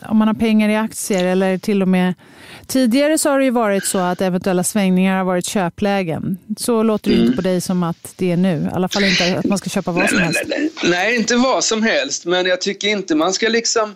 om 0.05 0.17
man 0.17 0.27
har 0.27 0.35
pengar 0.35 0.69
i 0.69 0.75
aktier 0.75 1.25
eller 1.25 1.57
till 1.57 1.81
och 1.81 1.87
med 1.87 2.13
Tidigare 2.67 3.17
så 3.17 3.29
har 3.29 3.39
det 3.39 3.45
ju 3.45 3.51
varit 3.51 3.85
så 3.85 3.97
att 3.97 4.21
eventuella 4.21 4.63
svängningar 4.63 5.17
har 5.17 5.23
varit 5.23 5.45
köplägen. 5.45 6.37
Så 6.57 6.83
låter 6.83 7.09
det 7.09 7.15
mm. 7.15 7.25
inte 7.25 7.35
på 7.35 7.41
dig 7.41 7.61
som 7.61 7.83
att 7.83 8.13
det 8.15 8.31
är 8.31 8.37
nu. 8.37 8.69
I 8.71 8.75
alla 8.75 8.89
fall 8.89 9.03
inte 9.03 9.39
att 9.39 9.45
man 9.45 9.57
ska 9.57 9.69
köpa 9.69 9.91
vad 9.91 10.01
nej, 10.01 10.09
som 10.09 10.19
helst. 10.19 10.41
Nej, 10.47 10.71
nej, 10.83 10.91
nej, 10.91 11.15
inte 11.15 11.35
vad 11.35 11.63
som 11.63 11.83
helst. 11.83 12.25
Men 12.25 12.45
jag 12.45 12.61
tycker 12.61 12.87
inte 12.87 13.15
man 13.15 13.33
ska 13.33 13.47
liksom 13.47 13.95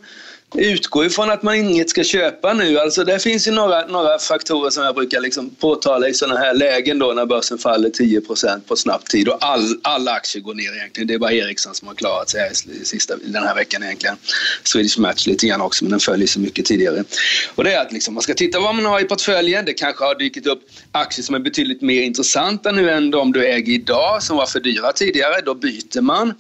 utgår 0.56 1.06
ifrån 1.06 1.32
att 1.32 1.44
man 1.44 1.56
inget 1.56 1.90
ska 1.90 2.04
köpa 2.04 2.54
nu. 2.54 2.80
Alltså 2.80 3.04
det 3.04 3.20
finns 3.20 3.48
ju 3.48 3.52
några, 3.52 3.86
några 3.86 4.20
faktorer 4.20 4.70
som 4.70 4.84
jag 4.84 4.96
brukar 4.96 5.22
liksom 5.22 5.50
påtala 5.50 6.08
i 6.08 6.14
sådana 6.14 6.40
här 6.40 6.54
lägen 6.54 7.00
då 7.00 7.14
när 7.14 7.26
börsen 7.26 7.58
faller 7.58 7.90
10% 7.90 8.62
på 8.68 8.76
snabb 8.76 9.06
tid 9.06 9.28
och 9.28 9.38
all, 9.40 9.80
alla 9.82 10.12
aktier 10.12 10.44
går 10.44 10.54
ner 10.54 10.76
egentligen. 10.76 11.08
Det 11.08 11.14
är 11.14 11.20
bara 11.20 11.32
Ericsson 11.32 11.76
som 11.76 11.88
har 11.88 11.96
klarat 11.96 12.30
sig 12.30 12.42
här 12.42 12.52
i 12.82 12.86
sista, 12.86 13.16
den 13.18 13.44
här 13.44 13.56
veckan 13.56 13.84
egentligen. 13.84 14.16
Swedish 14.64 15.00
Match 15.00 15.28
lite 15.28 15.48
grann 15.48 15.62
också 15.62 15.84
men 15.84 15.92
den 15.92 16.00
följer 16.00 16.28
så 16.28 16.40
mycket 16.40 16.66
tidigare. 16.66 17.04
Och 17.56 17.64
det 17.64 17.74
är 17.74 17.82
att 17.82 17.92
liksom, 17.92 18.14
man 18.14 18.24
ska 18.24 18.34
titta 18.34 18.60
vad 18.60 18.76
man 18.76 18.86
har 18.86 19.00
i 19.00 19.04
portföljen. 19.04 19.66
Det 19.66 19.74
kanske 19.74 20.04
har 20.06 20.16
dykt 20.16 20.48
upp 20.48 20.62
aktier 20.92 21.24
som 21.24 21.36
är 21.36 21.40
betydligt 21.40 21.82
mer 21.82 22.02
intressanta 22.02 22.72
nu 22.72 22.90
än 22.90 23.12
de 23.12 23.32
du 23.32 23.46
äger 23.46 23.74
idag 23.74 24.24
som 24.24 24.38
var 24.38 24.46
för 24.46 24.60
dyra 24.60 24.92
tidigare. 24.92 25.42
Då 25.46 25.56
byter 25.56 26.02
man. 26.02 26.34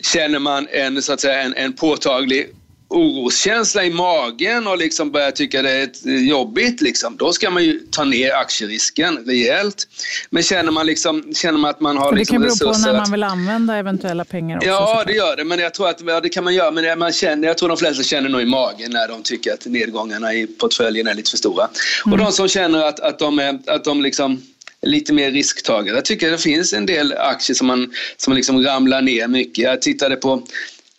Känner 0.00 0.38
man 0.38 0.68
en, 0.70 1.02
så 1.02 1.12
att 1.12 1.20
säga, 1.20 1.42
en, 1.42 1.54
en 1.54 1.72
påtaglig 1.72 2.48
oroskänsla 2.88 3.84
i 3.84 3.90
magen 3.90 4.66
och 4.66 4.78
liksom 4.78 5.10
börjar 5.10 5.30
tycka 5.30 5.62
det 5.62 5.70
är 5.70 6.10
jobbigt, 6.28 6.80
liksom, 6.80 7.16
då 7.16 7.32
ska 7.32 7.50
man 7.50 7.64
ju 7.64 7.80
ta 7.90 8.04
ner 8.04 8.32
aktierisken 8.32 9.18
rejält. 9.26 9.88
Men 10.30 10.42
känner 10.42 10.72
man, 10.72 10.86
liksom, 10.86 11.32
känner 11.34 11.58
man 11.58 11.70
att 11.70 11.80
man 11.80 11.96
har 11.96 12.12
liksom 12.12 12.42
resurser... 12.42 12.66
Det 12.66 12.72
kan 12.72 12.82
bero 12.82 12.84
på 12.84 12.92
när 12.92 12.98
man 13.00 13.10
vill 13.10 13.22
använda 13.22 13.76
eventuella 13.76 14.24
pengar 14.24 14.56
också. 14.56 14.68
Ja, 14.68 15.04
det 15.06 15.12
gör 15.12 15.36
det. 15.36 15.44
Men 15.44 15.58
jag 15.58 15.74
tror 15.74 15.88
att 15.88 16.00
ja, 16.06 16.20
det 16.20 16.28
kan 16.28 16.44
man 16.44 16.54
göra. 16.54 16.70
Men 16.70 16.98
man 16.98 17.12
känner, 17.12 17.48
jag 17.48 17.58
tror 17.58 17.68
de 17.68 17.78
flesta 17.78 18.02
känner 18.02 18.28
nog 18.28 18.42
i 18.42 18.46
magen 18.46 18.90
när 18.90 19.08
de 19.08 19.22
tycker 19.22 19.52
att 19.52 19.66
nedgångarna 19.66 20.34
i 20.34 20.46
portföljen 20.46 21.06
är 21.06 21.14
lite 21.14 21.30
för 21.30 21.38
stora. 21.38 21.68
Mm. 22.06 22.12
Och 22.12 22.18
de 22.24 22.32
som 22.32 22.48
känner 22.48 22.82
att, 22.82 23.00
att 23.00 23.18
de 23.18 23.38
är, 23.38 23.58
att 23.66 23.84
de 23.84 24.02
liksom 24.02 24.42
lite 24.82 25.12
mer 25.12 25.30
risktagare. 25.30 25.96
Jag 25.96 26.04
tycker 26.04 26.30
det 26.30 26.38
finns 26.38 26.72
en 26.72 26.86
del 26.86 27.12
aktier 27.12 27.54
som 27.54 27.66
man, 27.66 27.92
som 28.16 28.32
liksom 28.32 28.62
ramlar 28.62 29.02
ner 29.02 29.28
mycket. 29.28 29.64
Jag 29.64 29.82
tittade 29.82 30.16
på 30.16 30.42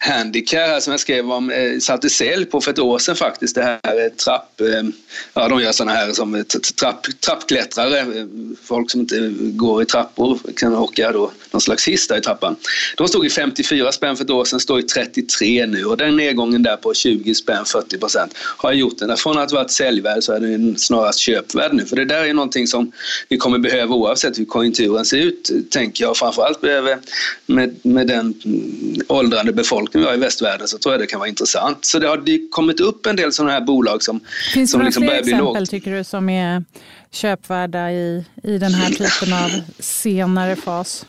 Handicare 0.06 0.68
här 0.68 0.80
som 0.80 0.92
jag 0.92 1.00
skrev 1.00 1.32
om 1.32 1.50
eh, 1.50 1.80
satte 1.80 2.10
sälj 2.10 2.46
på 2.46 2.62
för 2.62 2.72
ett 2.72 2.80
år 2.80 3.00
sedan 3.00 3.16
faktiskt. 3.16 3.56
Det 3.56 3.64
här 3.64 4.00
är 4.00 4.10
trapp, 4.10 4.62
eh, 4.62 4.84
ja 5.34 5.48
de 5.48 5.62
gör 5.62 5.72
sådana 5.72 5.92
här 5.92 6.12
som 6.12 6.36
eh, 6.36 6.44
trapp, 6.80 7.08
trappklättrare, 7.20 8.00
eh, 8.00 8.26
folk 8.64 8.92
som 8.92 9.02
inte 9.02 9.34
går 9.40 9.82
i 9.82 9.86
trappor 9.86 10.40
kan 10.56 10.76
åka 10.76 11.12
då 11.12 11.32
någon 11.52 11.62
slags 11.62 11.88
hiss 11.88 12.08
där 12.08 12.18
i 12.18 12.22
trappan. 12.22 12.56
De 12.98 13.08
stod 13.08 13.26
i 13.26 13.30
54 13.30 13.92
spänn 13.92 14.16
för 14.16 14.24
ett 14.24 14.30
år 14.30 14.46
sedan, 14.46 14.60
står 14.60 14.80
i 14.80 14.84
33 14.84 15.66
nu 15.66 15.86
och 15.86 15.98
den 15.98 16.16
nedgången 16.16 16.64
där 16.64 16.78
på 16.78 16.94
20 16.94 17.36
spänn, 17.36 17.66
40 17.66 17.98
procent 17.98 18.34
har 18.38 18.74
gjort 18.74 18.98
den. 18.98 19.18
Från 19.18 19.38
att 19.38 19.52
varit 19.52 19.72
säljvärd 19.72 20.24
så 20.24 20.34
är 20.34 20.40
den 20.40 20.78
snarast 20.78 21.20
köpvärd 21.20 21.74
nu. 21.74 21.86
För 21.86 21.96
det 21.96 22.06
där 22.06 22.26
är 22.26 22.34
någonting 22.34 22.68
som 22.68 22.92
vi 23.30 23.38
kommer 23.38 23.60
behöva 23.60 23.96
oavsett 23.96 24.40
hur 24.40 24.46
konjunkturen 24.46 25.06
ser 25.06 25.18
ut, 25.18 25.52
tänker 25.70 26.04
jag. 26.04 26.18
Framförallt 26.18 26.62
behöver 26.62 26.98
med, 27.46 27.76
med 27.84 28.08
den 28.08 28.34
mm, 28.46 29.02
åldrande 29.08 29.54
befolkningen 29.54 29.95
börsbevakning 29.96 30.02
vi 30.02 30.08
har 30.08 30.14
i 30.14 30.18
västvärlden 30.18 30.68
så 30.68 30.78
tror 30.78 30.94
jag 30.94 31.02
det 31.02 31.08
kan 31.08 31.20
vara 31.20 31.30
intressant. 31.30 31.86
Så 31.86 32.00
det 32.00 32.08
har 32.08 32.50
kommit 32.52 32.80
upp 32.80 33.06
en 33.06 33.16
del 33.16 33.34
sådana 33.34 33.52
här 33.52 33.62
bolag 33.62 34.04
som, 34.04 34.20
Finns 34.54 34.72
som 34.72 34.80
det 34.80 34.86
liksom 34.86 35.06
börjar 35.06 35.24
bli 35.24 35.32
exempel 35.32 35.62
lågt. 35.62 35.70
tycker 35.70 35.92
du 35.92 36.04
som 36.04 36.30
är 36.30 36.64
köpvärda 37.12 37.92
i, 37.92 38.26
i 38.44 38.58
den 38.58 38.74
här 38.74 38.90
typen 38.90 39.34
av 39.34 39.52
senare 39.80 40.56
fas? 40.56 41.06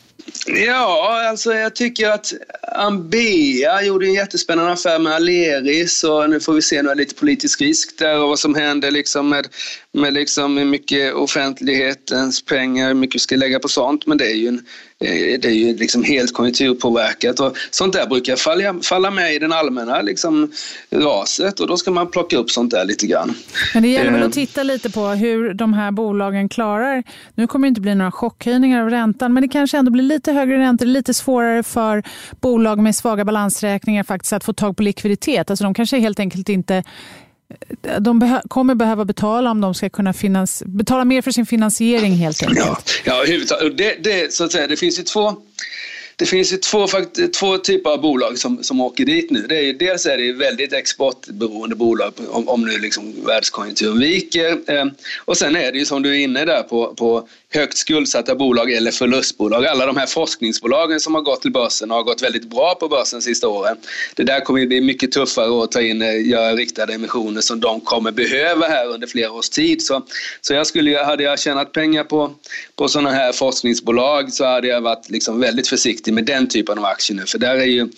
Ja, 0.46 1.29
alltså 1.29 1.55
jag 1.55 1.75
tycker 1.75 2.11
att 2.11 2.33
Ambea 2.77 3.83
gjorde 3.83 4.07
en 4.07 4.14
jättespännande 4.14 4.72
affär 4.72 4.99
med 4.99 5.12
Aleris 5.12 6.05
och 6.05 6.31
nu 6.31 6.40
får 6.40 6.53
vi 6.53 6.62
se, 6.62 6.83
nu 6.83 6.90
är 6.90 6.94
det 6.94 7.01
lite 7.01 7.14
politisk 7.14 7.61
risk 7.61 7.99
där 7.99 8.22
och 8.22 8.29
vad 8.29 8.38
som 8.38 8.55
händer 8.55 8.90
liksom 8.90 9.29
med, 9.29 9.46
med 9.92 10.12
liksom 10.12 10.57
hur 10.57 10.64
mycket 10.64 11.14
offentlighetens 11.14 12.44
pengar, 12.44 12.88
hur 12.88 12.94
mycket 12.94 13.14
vi 13.14 13.18
ska 13.18 13.37
lägga 13.37 13.59
på 13.59 13.68
sånt. 13.68 14.07
Men 14.07 14.18
det 14.18 14.27
är 14.27 14.35
ju, 14.35 14.49
en, 14.49 14.64
det 14.98 15.44
är 15.44 15.50
ju 15.50 15.76
liksom 15.76 16.04
helt 16.04 16.32
konjunkturpåverkat 16.35 17.40
och 17.40 17.56
sånt 17.70 17.92
där 17.92 18.06
brukar 18.06 18.37
falla, 18.37 18.74
falla 18.82 19.11
med 19.11 19.35
i 19.35 19.38
den 19.38 19.52
allmänna 19.52 20.02
liksom 20.02 20.52
raset 20.90 21.61
och 21.61 21.66
då 21.66 21.76
ska 21.76 21.90
man 21.90 22.11
plocka 22.11 22.37
upp 22.37 22.50
sånt 22.50 22.70
där 22.70 22.85
lite 22.85 23.06
grann. 23.06 23.35
Men 23.74 23.82
det 23.82 23.88
gäller 23.88 24.11
väl 24.11 24.20
Eh. 24.20 24.26
att 24.26 24.32
titta 24.32 24.62
lite 24.62 24.90
på 24.90 25.09
hur 25.09 25.54
de 25.54 25.72
här 25.72 25.90
bolagen 25.90 26.48
klarar, 26.48 27.02
nu 27.35 27.46
kommer 27.46 27.66
det 27.66 27.68
inte 27.68 27.80
bli 27.80 27.94
några 27.94 28.12
chockhöjningar 28.12 28.82
av 28.82 28.90
räntan, 28.90 29.35
men 29.35 29.42
det 29.42 29.48
kanske 29.48 29.78
ändå 29.78 29.90
blir 29.90 30.02
lite 30.02 30.32
högre 30.32 30.59
räntor, 30.59 30.87
lite 30.87 31.14
svårare 31.14 31.62
för 31.62 32.02
bolag 32.40 32.78
med 32.78 32.96
svaga 32.96 33.24
balansräkningar 33.24 34.04
faktiskt 34.04 34.32
att 34.32 34.44
få 34.44 34.52
tag 34.52 34.76
på 34.76 34.82
likviditet. 34.82 35.50
Alltså 35.50 35.64
de 35.64 35.74
kanske 35.74 35.98
helt 35.98 36.20
enkelt 36.20 36.48
inte 36.48 36.85
de 38.00 38.22
behö- 38.22 38.48
kommer 38.48 38.74
behöva 38.74 39.04
betala 39.04 39.50
om 39.50 39.61
de 39.61 39.74
ska 39.74 39.88
kunna 39.88 40.12
finans- 40.12 40.62
betala 40.66 41.04
mer 41.04 41.22
för 41.22 41.30
sin 41.30 41.46
finansiering 41.46 42.12
helt 42.12 42.42
enkelt. 42.42 43.02
Ja, 43.04 43.24
ja 43.26 43.68
det, 43.76 44.04
det, 44.04 44.35
så 44.35 44.44
att 44.44 44.52
säga, 44.52 44.66
det 44.66 44.76
finns 44.76 44.98
ju 44.98 45.02
två 45.02 45.37
det 46.18 46.26
finns 46.26 46.52
ju 46.52 46.56
två, 46.56 46.87
två 47.40 47.59
typer 47.59 47.90
av 47.90 48.00
bolag 48.00 48.38
som, 48.38 48.62
som 48.62 48.80
åker 48.80 49.04
dit 49.04 49.30
nu. 49.30 49.46
Det 49.48 49.68
är, 49.68 49.72
dels 49.72 50.06
är 50.06 50.16
det 50.16 50.32
väldigt 50.32 50.72
exportberoende 50.72 51.76
bolag 51.76 52.12
om, 52.30 52.48
om 52.48 52.64
nu 52.64 52.78
liksom 52.78 53.14
världskonjunkturen 53.26 53.98
viker. 53.98 54.59
Eh, 54.66 54.85
och 55.24 55.37
sen 55.37 55.56
är 55.56 55.72
det 55.72 55.78
ju 55.78 55.85
som 55.85 56.02
du 56.02 56.11
är 56.11 56.18
inne 56.18 56.44
där 56.44 56.62
på, 56.62 56.94
på 56.94 57.28
högt 57.56 57.76
skuldsatta 57.76 58.34
bolag 58.34 58.72
eller 58.72 58.90
förlustbolag. 58.90 59.66
Alla 59.66 59.86
de 59.86 59.96
här 59.96 60.06
forskningsbolagen 60.06 61.00
som 61.00 61.14
har 61.14 61.22
gått 61.22 61.42
till 61.42 61.52
börsen 61.52 61.90
har 61.90 62.02
gått 62.02 62.22
väldigt 62.22 62.50
bra 62.50 62.74
på 62.74 62.88
börsen 62.88 63.18
de 63.18 63.24
sista 63.24 63.48
åren. 63.48 63.76
Det 64.16 64.22
där 64.22 64.40
kommer 64.40 64.60
ju 64.60 64.66
bli 64.66 64.80
mycket 64.80 65.12
tuffare 65.12 65.64
att 65.64 65.72
ta 65.72 65.80
in, 65.80 66.02
eh, 66.02 66.26
göra 66.28 66.52
riktade 66.54 66.94
emissioner 66.94 67.40
som 67.40 67.60
de 67.60 67.80
kommer 67.80 68.12
behöva 68.12 68.66
här 68.66 68.86
under 68.86 69.06
flera 69.06 69.32
års 69.32 69.48
tid. 69.48 69.82
Så, 69.82 70.02
så 70.40 70.54
jag 70.54 70.66
skulle, 70.66 70.90
ju- 70.90 70.96
hade 70.98 71.22
jag 71.22 71.38
tjänat 71.40 71.72
pengar 71.72 72.04
på, 72.04 72.34
på 72.76 72.88
sådana 72.88 73.10
här 73.10 73.32
forskningsbolag 73.32 74.32
så 74.32 74.44
hade 74.44 74.68
jag 74.68 74.80
varit 74.80 75.10
liksom 75.10 75.40
väldigt 75.40 75.68
försiktig 75.68 76.14
med 76.14 76.24
den 76.24 76.48
typen 76.48 76.78
av 76.78 76.84
aktier 76.84 77.16
nu. 77.16 77.26
För 77.26 77.38
där 77.38 77.54
är 77.54 77.64
ju, 77.64 77.88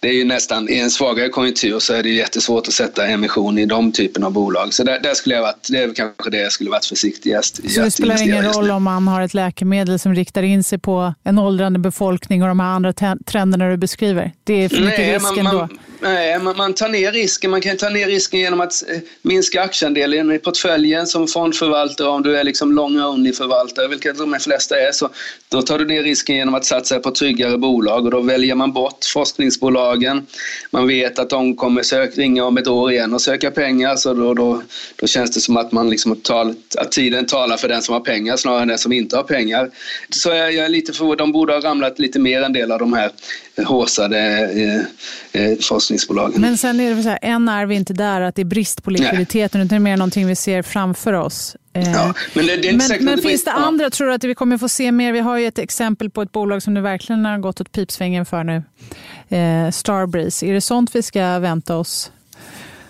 det 0.00 0.08
är 0.08 0.12
ju 0.12 0.24
nästan, 0.24 0.68
i 0.68 0.78
en 0.78 0.90
svagare 0.90 1.28
konjunktur 1.28 1.78
så 1.78 1.94
är 1.94 2.02
det 2.02 2.08
jättesvårt 2.08 2.68
att 2.68 2.74
sätta 2.74 3.06
emission 3.06 3.58
i 3.58 3.66
de 3.66 3.92
typen 3.92 4.24
av 4.24 4.32
bolag. 4.32 4.74
Så 4.74 4.84
där, 4.84 5.00
där 5.00 5.14
skulle 5.14 5.34
jag 5.34 5.42
varit, 5.42 5.68
det 5.70 5.78
är 5.78 5.94
kanske 5.94 6.30
det 6.30 6.38
jag 6.38 6.52
skulle 6.52 6.70
varit 6.70 6.84
försiktigast 6.84 7.60
i 7.60 7.68
Så 7.68 7.80
det 7.80 7.90
spelar 7.90 8.22
ingen 8.22 8.44
roll 8.44 8.70
om 8.70 8.82
man 8.82 9.08
har 9.08 9.22
ett 9.22 9.34
läkemedel 9.34 9.98
som 9.98 10.14
riktar 10.14 10.42
in 10.42 10.64
sig 10.64 10.78
på 10.78 11.14
en 11.24 11.38
åldrande 11.38 11.78
befolkning 11.78 12.42
och 12.42 12.48
de 12.48 12.60
här 12.60 12.68
andra 12.68 12.92
trenderna 13.26 13.70
du 13.70 13.76
beskriver. 13.76 14.32
Det 14.44 14.64
är 14.64 14.68
för 14.68 14.80
mycket 14.80 14.98
Nej, 14.98 15.14
risk 15.14 15.22
man, 15.22 15.46
ändå. 15.46 15.58
man, 15.58 15.78
nej 16.00 16.38
man, 16.38 16.56
man 16.56 16.74
tar 16.74 16.88
ner 16.88 17.12
risken. 17.12 17.50
Man 17.50 17.60
kan 17.60 17.76
ta 17.76 17.88
ner 17.88 18.06
risken 18.06 18.40
genom 18.40 18.60
att 18.60 18.84
eh, 18.88 18.98
minska 19.22 19.62
aktieandelen 19.62 20.32
i 20.32 20.38
portföljen 20.38 21.06
som 21.06 21.28
fondförvaltare. 21.28 22.08
Om 22.08 22.22
du 22.22 22.36
är 22.36 22.44
liksom 22.44 22.72
långa 22.72 23.08
only-förvaltare, 23.08 23.88
vilket 23.88 24.18
de 24.18 24.38
flesta 24.40 24.80
är, 24.80 24.92
så 24.92 25.08
då 25.48 25.62
tar 25.62 25.78
du 25.78 25.84
ner 25.84 26.02
risken 26.02 26.36
genom 26.36 26.54
att 26.54 26.64
satsa 26.64 26.98
på 26.98 27.10
tryggare 27.10 27.58
bolag 27.58 28.04
och 28.04 28.10
då 28.10 28.20
väljer 28.20 28.54
man 28.54 28.72
bort 28.72 29.04
bolagen. 29.88 30.26
Man 30.70 30.86
vet 30.86 31.18
att 31.18 31.30
de 31.30 31.56
kommer 31.56 31.82
sök, 31.82 32.18
ringa 32.18 32.44
om 32.44 32.58
ett 32.58 32.66
år 32.66 32.92
igen 32.92 33.14
och 33.14 33.20
söka 33.20 33.50
pengar, 33.50 33.96
så 33.96 34.14
då, 34.14 34.34
då, 34.34 34.62
då 34.96 35.06
känns 35.06 35.30
det 35.30 35.40
som 35.40 35.56
att, 35.56 35.72
man 35.72 35.90
liksom 35.90 36.16
tal, 36.16 36.54
att 36.78 36.92
tiden 36.92 37.26
talar 37.26 37.56
för 37.56 37.68
den 37.68 37.82
som 37.82 37.92
har 37.92 38.00
pengar 38.00 38.36
snarare 38.36 38.62
än 38.62 38.68
den 38.68 38.78
som 38.78 38.92
inte 38.92 39.16
har 39.16 39.22
pengar. 39.22 39.70
Så 40.10 40.28
jag, 40.28 40.52
jag 40.52 40.64
är 40.64 40.68
lite 40.68 40.92
förvånad. 40.92 41.18
De 41.18 41.32
borde 41.32 41.52
ha 41.52 41.60
ramlat 41.60 41.98
lite 41.98 42.18
mer 42.18 42.42
en 42.42 42.52
del 42.52 42.72
av 42.72 42.78
de 42.78 42.92
här 42.92 43.10
håsade 43.66 44.18
eh, 45.32 45.42
eh, 45.42 45.58
forskningsbolagen. 45.60 46.40
Men 46.40 46.58
sen 46.58 46.80
är 46.80 46.94
det 46.94 47.02
så 47.02 47.08
här, 47.08 47.18
än 47.22 47.48
är 47.48 47.66
vi 47.66 47.74
inte 47.74 47.92
där 47.92 48.20
att 48.20 48.34
det 48.34 48.42
är 48.42 48.46
brist 48.46 48.82
på 48.82 48.90
likviditeten, 48.90 49.60
utan 49.60 49.68
det 49.68 49.74
är 49.74 49.80
mer 49.80 49.96
någonting 49.96 50.26
vi 50.26 50.36
ser 50.36 50.62
framför 50.62 51.12
oss. 51.12 51.56
Eh, 51.72 51.92
Ja, 51.92 52.14
men 52.34 52.46
det, 52.46 52.56
det 52.56 52.72
Men, 52.72 53.04
men 53.04 53.14
att 53.14 53.22
finns 53.22 53.44
det 53.44 53.52
andra, 53.52 53.90
tror 53.90 54.06
du 54.08 54.14
att 54.14 54.24
vi 54.24 54.34
kommer 54.34 54.58
få 54.58 54.68
se 54.68 54.92
mer? 54.92 55.12
Vi 55.12 55.20
har 55.20 55.38
ju 55.38 55.46
ett 55.46 55.58
exempel 55.58 56.10
på 56.10 56.22
ett 56.22 56.32
bolag 56.32 56.62
som 56.62 56.74
du 56.74 56.80
verkligen 56.80 57.24
har 57.24 57.38
gått 57.38 57.60
åt 57.60 57.72
pipsvängen 57.72 58.26
för 58.26 58.44
nu. 58.44 58.62
Eh, 59.36 59.70
Starbreeze. 59.70 60.46
Är 60.46 60.52
det 60.52 60.60
sånt 60.60 60.94
vi 60.94 61.02
ska 61.02 61.38
vänta 61.38 61.76
oss? 61.76 62.12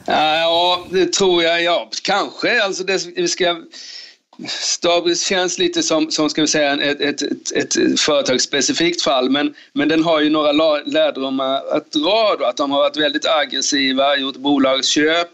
Ja, 0.07 0.87
det 0.91 1.13
tror 1.13 1.43
jag. 1.43 1.63
Ja, 1.63 1.91
kanske. 2.03 2.63
Alltså 2.63 2.85
det, 2.85 3.07
vi 3.17 3.29
ska... 3.29 3.57
Starbreeze 4.47 5.25
känns 5.25 5.59
lite 5.59 5.83
som, 5.83 6.11
som 6.11 6.31
ska 6.31 6.41
vi 6.41 6.47
säga, 6.47 6.73
ett, 6.73 7.01
ett, 7.01 7.23
ett, 7.23 7.77
ett 7.77 8.01
företagsspecifikt 8.01 9.03
fall 9.03 9.31
men, 9.31 9.55
men 9.73 9.89
den 9.89 10.05
har 10.05 10.21
ju 10.21 10.31
några 10.31 10.53
lärdomar 10.87 11.63
att 11.71 11.93
dra. 11.93 12.37
Då, 12.39 12.45
att 12.45 12.57
de 12.57 12.71
har 12.71 12.79
varit 12.79 12.97
väldigt 12.97 13.27
aggressiva, 13.27 14.17
gjort 14.17 14.37
bolagsköp 14.37 15.29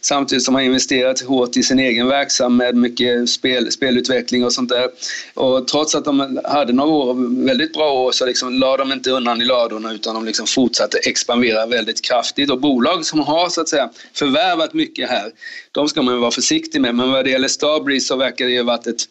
samtidigt 0.00 0.44
som 0.44 0.54
har 0.54 0.62
investerat 0.62 1.20
hårt 1.20 1.56
i 1.56 1.62
sin 1.62 1.78
egen 1.78 2.06
verksamhet, 2.06 2.74
mycket 2.74 3.28
spel, 3.28 3.72
spelutveckling 3.72 4.44
och 4.44 4.52
sånt 4.52 4.68
där. 4.68 4.88
Och 5.34 5.68
trots 5.68 5.94
att 5.94 6.04
de 6.04 6.40
hade 6.44 6.72
några 6.72 6.90
år, 6.90 7.44
väldigt 7.46 7.72
bra 7.72 7.92
år 7.92 8.12
så 8.12 8.26
liksom 8.26 8.52
la 8.52 8.76
de 8.76 8.92
inte 8.92 9.10
undan 9.10 9.42
i 9.42 9.44
ladorna 9.44 9.92
utan 9.92 10.14
de 10.14 10.24
liksom 10.24 10.46
fortsatte 10.46 10.98
expandera 10.98 11.66
väldigt 11.66 12.02
kraftigt. 12.02 12.50
Och 12.50 12.60
bolag 12.60 13.06
som 13.06 13.20
har 13.20 13.48
så 13.48 13.60
att 13.60 13.68
säga 13.68 13.90
förvärvat 14.14 14.74
mycket 14.74 15.10
här, 15.10 15.32
de 15.72 15.88
ska 15.88 16.02
man 16.02 16.14
ju 16.14 16.20
vara 16.20 16.30
försiktig 16.30 16.80
med. 16.80 16.94
Men 16.94 17.12
vad 17.12 17.24
det 17.24 17.30
gäller 17.30 17.48
Starbreeze 17.48 18.06
så 18.06 18.16
verkar 18.16 18.44
det 18.44 18.50
ju 18.50 18.58
ha 18.58 18.64
varit 18.64 18.86
ett, 18.86 19.02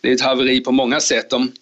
det 0.00 0.08
är 0.08 0.14
ett 0.14 0.20
haveri 0.20 0.60
på 0.60 0.72
många 0.72 1.00
sätt. 1.00 1.30
De, 1.30 1.52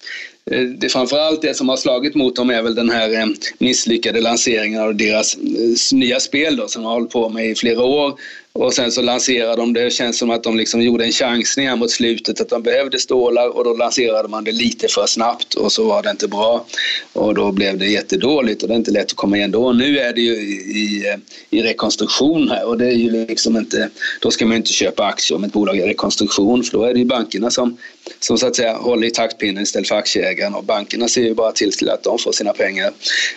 eh, 0.51 0.61
det 0.61 0.89
framförallt 0.89 1.43
det 1.43 1.55
som 1.55 1.69
har 1.69 1.77
slagit 1.77 2.15
mot 2.15 2.37
dem 2.37 2.51
är 2.51 2.63
väl 2.63 2.75
den 2.75 2.91
här 2.91 3.21
eh, 3.21 3.27
misslyckade 3.59 4.21
lanseringen 4.21 4.83
av 4.83 4.97
deras 4.97 5.35
eh, 5.35 5.97
nya 5.97 6.21
spel 6.21 6.57
då, 6.57 6.69
som 6.69 6.83
de 6.83 6.87
har 6.87 6.95
hållit 6.95 7.11
på 7.11 7.29
med 7.29 7.51
i 7.51 7.55
flera 7.55 7.83
år. 7.83 8.19
Och 8.59 8.75
sen 8.75 8.93
så 8.93 9.03
lanserade 9.03 9.57
de 9.57 9.73
det. 9.73 9.85
Det 9.85 9.91
känns 9.91 10.19
som 10.19 10.31
att 10.31 10.43
de 10.43 10.57
liksom 10.57 10.83
gjorde 10.83 11.05
en 11.05 11.13
chansning 11.13 11.69
här 11.69 11.77
mot 11.77 11.91
slutet 11.91 12.41
att 12.41 12.49
de 12.49 12.63
behövde 12.63 12.99
stålar 12.99 13.57
och 13.57 13.65
då 13.65 13.75
lanserade 13.75 14.29
man 14.29 14.45
det 14.45 14.53
lite 14.53 14.89
för 14.89 15.07
snabbt 15.07 15.55
och 15.55 15.73
så 15.73 15.85
var 15.85 16.03
det 16.03 16.11
inte 16.11 16.29
bra. 16.29 16.65
Och 17.13 17.35
då 17.35 17.53
blev 17.53 17.79
det 17.79 17.87
jättedåligt 17.87 18.63
och 18.63 18.69
det 18.69 18.75
är 18.75 18.79
inte 18.79 18.91
lätt 18.91 19.05
att 19.05 19.17
komma 19.17 19.37
igen 19.37 19.51
då. 19.51 19.73
Nu 19.73 19.99
är 19.99 20.13
det 20.13 20.21
ju 20.21 20.33
i, 20.33 21.09
eh, 21.09 21.59
i, 21.59 21.63
rekonstruktion 21.63 22.49
här 22.49 22.67
och 22.67 22.79
det 22.79 22.87
är 22.87 22.95
ju 22.95 23.27
liksom 23.27 23.57
inte, 23.57 23.91
då 24.21 24.31
ska 24.31 24.45
man 24.45 24.53
ju 24.53 24.57
inte 24.57 24.73
köpa 24.73 25.05
aktier 25.05 25.37
om 25.37 25.45
ett 25.45 25.53
bolag 25.53 25.79
är 25.79 25.85
i 25.85 25.89
rekonstruktion 25.89 26.63
för 26.63 26.73
då 26.73 26.85
är 26.85 26.93
det 26.93 26.99
ju 26.99 27.05
bankerna 27.05 27.51
som, 27.51 27.77
som 28.21 28.39
så 28.39 28.47
att 28.47 28.57
säga 28.57 28.75
håller 28.77 29.07
i 29.07 29.11
taktpinnen 29.11 29.63
istället 29.63 29.89
för 29.89 29.95
aktieägarna 29.95 30.57
och 30.57 30.65
bankerna 30.65 31.09
ser 31.09 31.23
ju 31.23 31.35
bara 31.35 31.53
till, 31.53 31.73
till 31.73 31.91
att 31.91 32.03
de 32.03 32.19
får 32.19 32.33
sina 32.33 32.53
pengar 32.53 32.91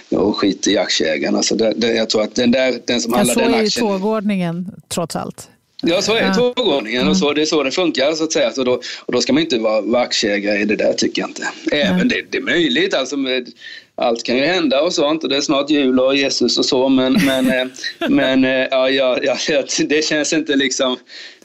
och 0.09 0.37
skiter 0.37 0.71
i 0.71 0.77
aktieägarna. 0.77 1.43
Så 1.43 1.55
det, 1.55 1.73
det, 1.77 1.93
jag 1.93 2.09
tror 2.09 2.21
att 2.21 2.35
den 2.35 2.51
där, 2.51 2.79
den 2.85 3.01
som 3.01 3.13
handlar 3.13 3.33
så 3.33 3.39
den 3.39 3.53
är 3.53 3.59
ju 3.59 3.65
aktien 3.65 3.87
tågordningen 3.87 4.71
trots 4.89 5.15
allt. 5.15 5.49
Ja, 5.83 6.01
så 6.01 6.13
är 6.15 6.21
Ja. 6.21 6.33
tågordningen 6.33 7.07
och 7.07 7.17
så, 7.17 7.33
det 7.33 7.41
är 7.41 7.45
så 7.45 7.63
det 7.63 7.71
funkar 7.71 8.13
så 8.13 8.23
att 8.23 8.31
säga. 8.31 8.51
Så 8.51 8.63
då, 8.63 8.81
och 9.05 9.13
då 9.13 9.21
ska 9.21 9.33
man 9.33 9.43
inte 9.43 9.59
vara, 9.59 9.81
vara 9.81 10.01
aktieägare 10.03 10.59
i 10.59 10.65
det 10.65 10.75
där 10.75 10.93
tycker 10.93 11.21
jag 11.21 11.29
inte. 11.29 11.47
Även 11.71 12.07
det, 12.07 12.21
det 12.29 12.37
är 12.37 12.41
möjligt, 12.41 12.93
alltså 12.93 13.17
med, 13.17 13.47
allt 13.95 14.23
kan 14.23 14.37
ju 14.37 14.45
hända 14.45 14.81
och 14.81 14.93
sånt 14.93 15.23
och 15.23 15.29
det 15.29 15.37
är 15.37 15.41
snart 15.41 15.69
jul 15.69 15.99
och 15.99 16.15
Jesus 16.15 16.57
och 16.57 16.65
så 16.65 16.89
men, 16.89 17.13
men, 17.25 17.51
eh, 17.51 17.67
men 18.09 18.45
eh, 18.45 18.67
ja, 18.71 18.89
ja, 18.89 19.17
ja, 19.21 19.63
det 19.85 20.05
känns 20.05 20.33
inte 20.33 20.55
liksom 20.55 20.97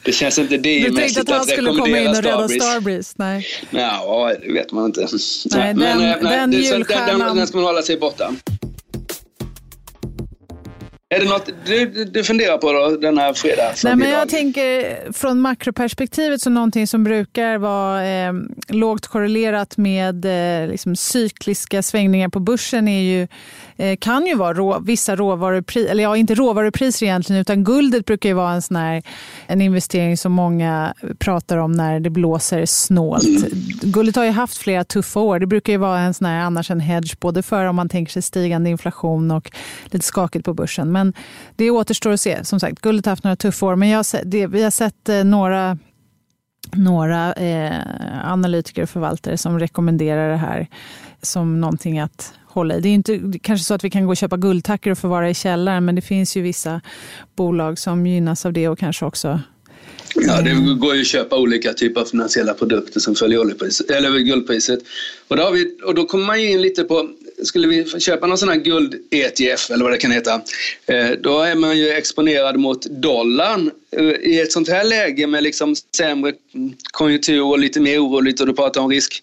det 0.07 0.13
känns 0.13 0.39
inte 0.39 0.57
Du 0.57 0.91
tänkte 0.91 1.21
att 1.21 1.29
han 1.31 1.45
skulle 1.47 1.69
komma 1.71 1.99
in 1.99 2.09
och 2.09 2.15
rädda 2.15 2.49
Starbreeze. 2.49 2.67
Starbreeze? 2.67 3.15
Nej. 3.17 3.47
Ja, 3.71 4.33
det 4.47 4.53
vet 4.53 4.73
man 4.73 4.85
inte. 4.85 5.01
Nej, 5.55 5.75
den- 5.75 5.79
men, 5.79 6.03
eh, 6.03 6.31
den 6.31 6.51
det, 6.51 6.63
så 6.63 6.75
den, 6.75 7.19
den, 7.19 7.37
den 7.37 7.47
ska 7.47 7.57
man 7.57 7.67
hålla 7.67 7.83
sig 7.83 7.97
borta. 7.99 8.33
Är 11.17 11.21
det 11.21 11.29
något 11.29 11.51
du, 11.67 12.05
du 12.05 12.25
funderar 12.25 12.59
på 12.59 12.73
då, 12.73 12.97
den 12.97 13.19
här 13.19 13.33
fredagen? 13.33 13.75
Nej, 13.85 13.97
men 13.97 14.11
jag 14.11 14.29
tänker 14.29 15.13
från 15.13 15.41
makroperspektivet 15.41 16.41
så 16.41 16.51
någonting 16.51 16.87
som 16.87 17.05
brukar 17.05 17.59
vara 17.59 18.07
eh, 18.09 18.33
lågt 18.69 19.07
korrelerat 19.07 19.77
med 19.77 20.25
eh, 20.25 20.69
liksom 20.69 20.97
cykliska 20.97 21.83
svängningar 21.83 22.29
på 22.29 22.41
börsen 22.41 22.89
är 22.89 23.03
ju, 23.03 23.29
eh, 23.77 23.97
kan 23.97 24.27
ju 24.27 24.35
vara 24.35 24.55
rå, 24.55 24.79
vissa 24.79 25.17
råvarupriser, 25.17 25.91
eller 25.91 26.03
ja 26.03 26.17
inte 26.17 26.35
råvarupriser 26.35 27.07
egentligen 27.07 27.41
utan 27.41 27.65
guldet 27.65 28.05
brukar 28.05 28.29
ju 28.29 28.35
vara 28.35 28.53
en 28.53 28.63
sån 28.63 28.77
här 28.77 29.03
en 29.47 29.61
investering 29.61 30.17
som 30.17 30.33
många 30.33 30.95
pratar 31.19 31.57
om 31.57 31.73
när 31.73 32.01
det 32.01 32.11
blåser 32.11 32.67
snålt. 32.67 33.53
Guldet 33.83 34.17
har 34.17 34.25
ju 34.25 34.31
haft 34.31 34.57
flera 34.57 34.85
tuffa 34.85 35.21
år. 35.21 35.39
Det 35.39 35.47
brukar 35.47 35.73
ju 35.73 35.79
vara 35.79 36.01
en 36.01 36.15
sån 36.15 36.27
här 36.27 36.41
annars 36.41 36.71
en 36.71 36.81
hedge 36.81 37.17
både 37.21 37.43
för 37.43 37.65
om 37.65 37.77
man 37.77 37.89
tänker 37.89 38.13
sig 38.13 38.23
stigande 38.23 38.71
inflation 38.71 39.31
och 39.31 39.51
lite 39.85 40.07
skakigt 40.07 40.45
på 40.45 40.55
börsen. 40.55 40.93
Men 40.93 41.06
det 41.57 41.71
återstår 41.71 42.11
att 42.11 42.21
se. 42.21 42.45
Som 42.45 42.61
sagt, 42.61 42.81
guldet 42.81 43.07
har 43.07 43.13
haft 43.13 43.25
några 43.25 43.37
tuffa 43.37 43.67
år 43.67 43.77
men 43.77 43.89
jag 43.89 43.99
har 43.99 44.03
sett, 44.03 44.31
det, 44.31 44.47
vi 44.47 44.63
har 44.63 44.71
sett 44.71 45.09
eh, 45.09 45.25
några 45.25 45.79
några 46.73 47.33
eh, 47.33 48.33
analytiker 48.33 48.83
och 48.83 48.91
förvaltare 48.91 49.39
som 49.39 49.59
rekommenderar 49.59 50.31
det 50.31 50.37
här 50.37 50.69
som 51.23 51.61
någonting 51.61 51.99
att 51.99 52.35
hålla 52.47 52.75
i. 52.77 52.81
Det 52.81 52.89
är 52.89 52.95
inte 52.95 53.39
kanske 53.43 53.65
så 53.65 53.75
att 53.75 53.85
vi 53.85 53.91
kan 53.91 54.05
gå 54.05 54.11
och 54.11 54.17
köpa 54.17 54.37
guldtackor 54.37 54.91
och 54.91 54.99
förvara 54.99 55.31
i 55.31 55.35
källaren, 55.35 55.85
men 55.85 55.95
det 55.95 56.03
finns 56.03 56.37
ju 56.37 56.43
vissa 56.43 56.81
bolag 57.37 57.79
som 57.79 58.07
gynnas 58.07 58.47
av 58.47 58.53
det 58.53 58.69
och 58.69 58.79
kanske 58.79 59.05
också 59.05 59.41
Ja, 60.15 60.43
det 60.43 60.75
går 60.75 60.95
ju 60.95 61.01
att 61.01 61.07
köpa 61.07 61.37
olika 61.37 61.73
typer 61.73 62.01
av 62.01 62.05
finansiella 62.05 62.55
produkter 62.55 63.01
som 63.01 63.15
följer 63.15 63.41
oljepriset, 63.41 63.91
eller 63.91 64.19
guldpriset. 64.19 64.79
Och 65.29 65.37
då, 65.37 65.43
har 65.43 65.53
vi, 65.53 65.79
och 65.85 65.95
då 65.95 66.05
kommer 66.05 66.27
man 66.27 66.43
ju 66.43 66.51
in 66.51 66.63
lite 66.63 66.85
på, 66.85 67.11
skulle 67.43 67.69
vi 67.69 68.01
köpa 68.01 68.27
någon 68.27 68.39
sån 68.39 68.49
här 68.49 68.57
guld-ETF 68.57 69.71
eller 69.71 69.85
vad 69.85 69.93
det 69.93 69.99
kan 69.99 70.11
heta, 70.11 70.41
eh, 70.87 71.11
då 71.11 71.41
är 71.41 71.55
man 71.55 71.79
ju 71.79 71.91
exponerad 71.91 72.57
mot 72.57 72.87
dollarn. 72.87 73.71
Eh, 73.91 74.05
I 74.05 74.41
ett 74.41 74.53
sånt 74.53 74.69
här 74.69 74.85
läge 74.85 75.27
med 75.27 75.43
liksom 75.43 75.75
sämre 75.97 76.33
konjunktur 76.93 77.43
och 77.43 77.59
lite 77.59 77.81
mer 77.81 78.07
oroligt 78.07 78.41
och 78.41 78.47
du 78.47 78.53
pratar 78.53 78.81
om 78.81 78.91
risk, 78.91 79.23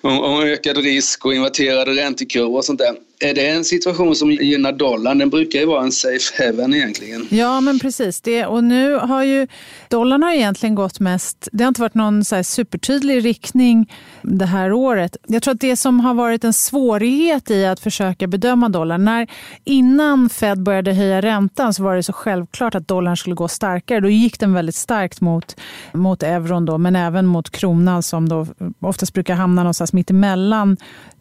om 0.00 0.42
ökad 0.42 0.76
risk 0.76 1.26
och 1.26 1.34
inverterade 1.34 1.90
räntekurvor 1.90 2.56
och 2.56 2.64
sånt 2.64 2.78
där 2.78 2.94
är 3.20 3.34
det 3.34 3.48
en 3.48 3.64
situation 3.64 4.16
som 4.16 4.30
gynnar 4.30 4.72
dollarn? 4.72 5.18
Den 5.18 5.30
brukar 5.30 5.58
ju 5.58 5.66
vara 5.66 5.82
en 5.82 5.92
safe 5.92 6.44
haven 6.44 6.74
egentligen. 6.74 7.26
Ja, 7.30 7.60
men 7.60 7.78
precis. 7.78 8.20
Det, 8.20 8.46
och 8.46 8.64
nu 8.64 8.94
har 8.94 9.24
ju 9.24 9.46
dollarn 9.88 10.22
har 10.22 10.32
egentligen 10.32 10.74
gått 10.74 11.00
mest... 11.00 11.48
Det 11.52 11.64
har 11.64 11.68
inte 11.68 11.80
varit 11.80 11.94
någon 11.94 12.24
så 12.24 12.44
supertydlig 12.44 13.24
riktning 13.24 13.92
det 14.22 14.46
här 14.46 14.72
året. 14.72 15.16
Jag 15.26 15.42
tror 15.42 15.54
att 15.54 15.60
det 15.60 15.76
som 15.76 16.00
har 16.00 16.14
varit 16.14 16.44
en 16.44 16.52
svårighet 16.52 17.50
i 17.50 17.66
att 17.66 17.80
försöka 17.80 18.26
bedöma 18.26 18.68
dollarn... 18.68 19.04
När, 19.04 19.30
innan 19.64 20.28
Fed 20.28 20.62
började 20.62 20.92
höja 20.92 21.22
räntan 21.22 21.74
så 21.74 21.82
var 21.82 21.96
det 21.96 22.02
så 22.02 22.12
självklart 22.12 22.74
att 22.74 22.88
dollarn 22.88 23.16
skulle 23.16 23.36
gå 23.36 23.48
starkare. 23.48 24.00
Då 24.00 24.08
gick 24.08 24.40
den 24.40 24.52
väldigt 24.52 24.74
starkt 24.74 25.20
mot, 25.20 25.56
mot 25.92 26.22
euron, 26.22 26.64
då, 26.64 26.78
men 26.78 26.96
även 26.96 27.26
mot 27.26 27.50
kronan 27.50 28.02
som 28.02 28.28
då 28.28 28.46
oftast 28.80 29.14
brukar 29.14 29.34
hamna 29.34 29.62
någonstans 29.62 29.92
mitt 29.92 30.10
emellan 30.10 30.76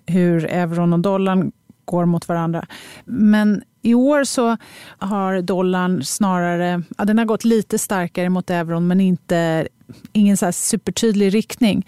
hur 0.10 0.46
euron 0.46 0.94
och 0.94 1.00
dollarn 1.00 1.52
går 1.89 2.06
mot 2.06 2.28
varandra. 2.30 2.65
Men 3.06 3.62
i 3.82 3.93
år 3.93 4.23
så 4.23 4.58
har 4.97 5.41
dollarn 5.41 6.04
snarare 6.04 6.84
ja, 6.97 7.06
den 7.06 7.17
har 7.17 7.25
gått 7.25 7.45
lite 7.45 7.78
starkare 7.80 8.30
mot 8.30 8.49
euron 8.49 8.88
men 8.88 9.02
inte, 9.02 9.67
ingen 10.13 10.38
så 10.38 10.52
supertydlig 10.52 11.34
riktning. 11.34 11.86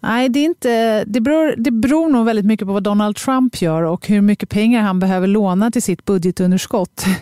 Nej, 0.00 0.28
det, 0.28 0.38
är 0.38 0.44
inte, 0.44 1.04
det, 1.04 1.20
beror, 1.20 1.54
det 1.56 1.70
beror 1.70 2.08
nog 2.08 2.26
väldigt 2.26 2.44
mycket 2.44 2.66
på 2.66 2.72
vad 2.72 2.82
Donald 2.82 3.16
Trump 3.16 3.62
gör 3.62 3.82
och 3.82 4.08
hur 4.08 4.20
mycket 4.20 4.48
pengar 4.48 4.82
han 4.82 4.98
behöver 5.00 5.26
låna 5.26 5.70
till 5.70 5.82
sitt 5.82 6.04
budgetunderskott. 6.04 7.04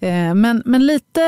Eh, 0.00 0.34
men, 0.34 0.62
men, 0.64 0.86
lite, 0.86 1.20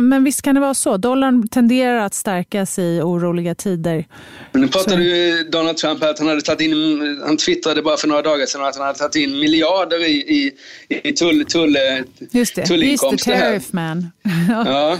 men 0.00 0.24
visst 0.24 0.42
kan 0.42 0.54
det 0.54 0.60
vara 0.60 0.74
så. 0.74 0.96
Dollarn 0.96 1.48
tenderar 1.48 1.98
att 1.98 2.14
stärkas 2.14 2.78
i 2.78 3.00
oroliga 3.02 3.54
tider. 3.54 4.04
nu 4.52 4.68
pratade 4.68 5.04
ju 5.04 5.44
Donald 5.44 5.76
Trump 5.76 6.02
att 6.02 6.18
han 6.18 6.28
hade 6.28 6.40
tagit 6.40 6.60
in, 6.60 7.22
han 7.26 7.36
twittrade 7.36 7.82
bara 7.82 7.96
för 7.96 8.08
några 8.08 8.22
dagar 8.22 8.46
sedan 8.46 8.64
att 8.64 8.76
han 8.76 8.86
hade 8.86 8.98
tagit 8.98 9.16
in 9.16 9.38
miljarder 9.38 10.08
i, 10.08 10.12
i, 10.12 10.52
i 11.08 11.12
tull, 11.12 11.44
tull, 11.44 11.78
Just 12.30 12.54
det. 12.54 12.66
tullinkomster. 12.66 13.32
He's 13.32 13.38
the 13.38 13.40
tariff 13.40 13.72
man. 13.72 14.10
ja. 14.48 14.98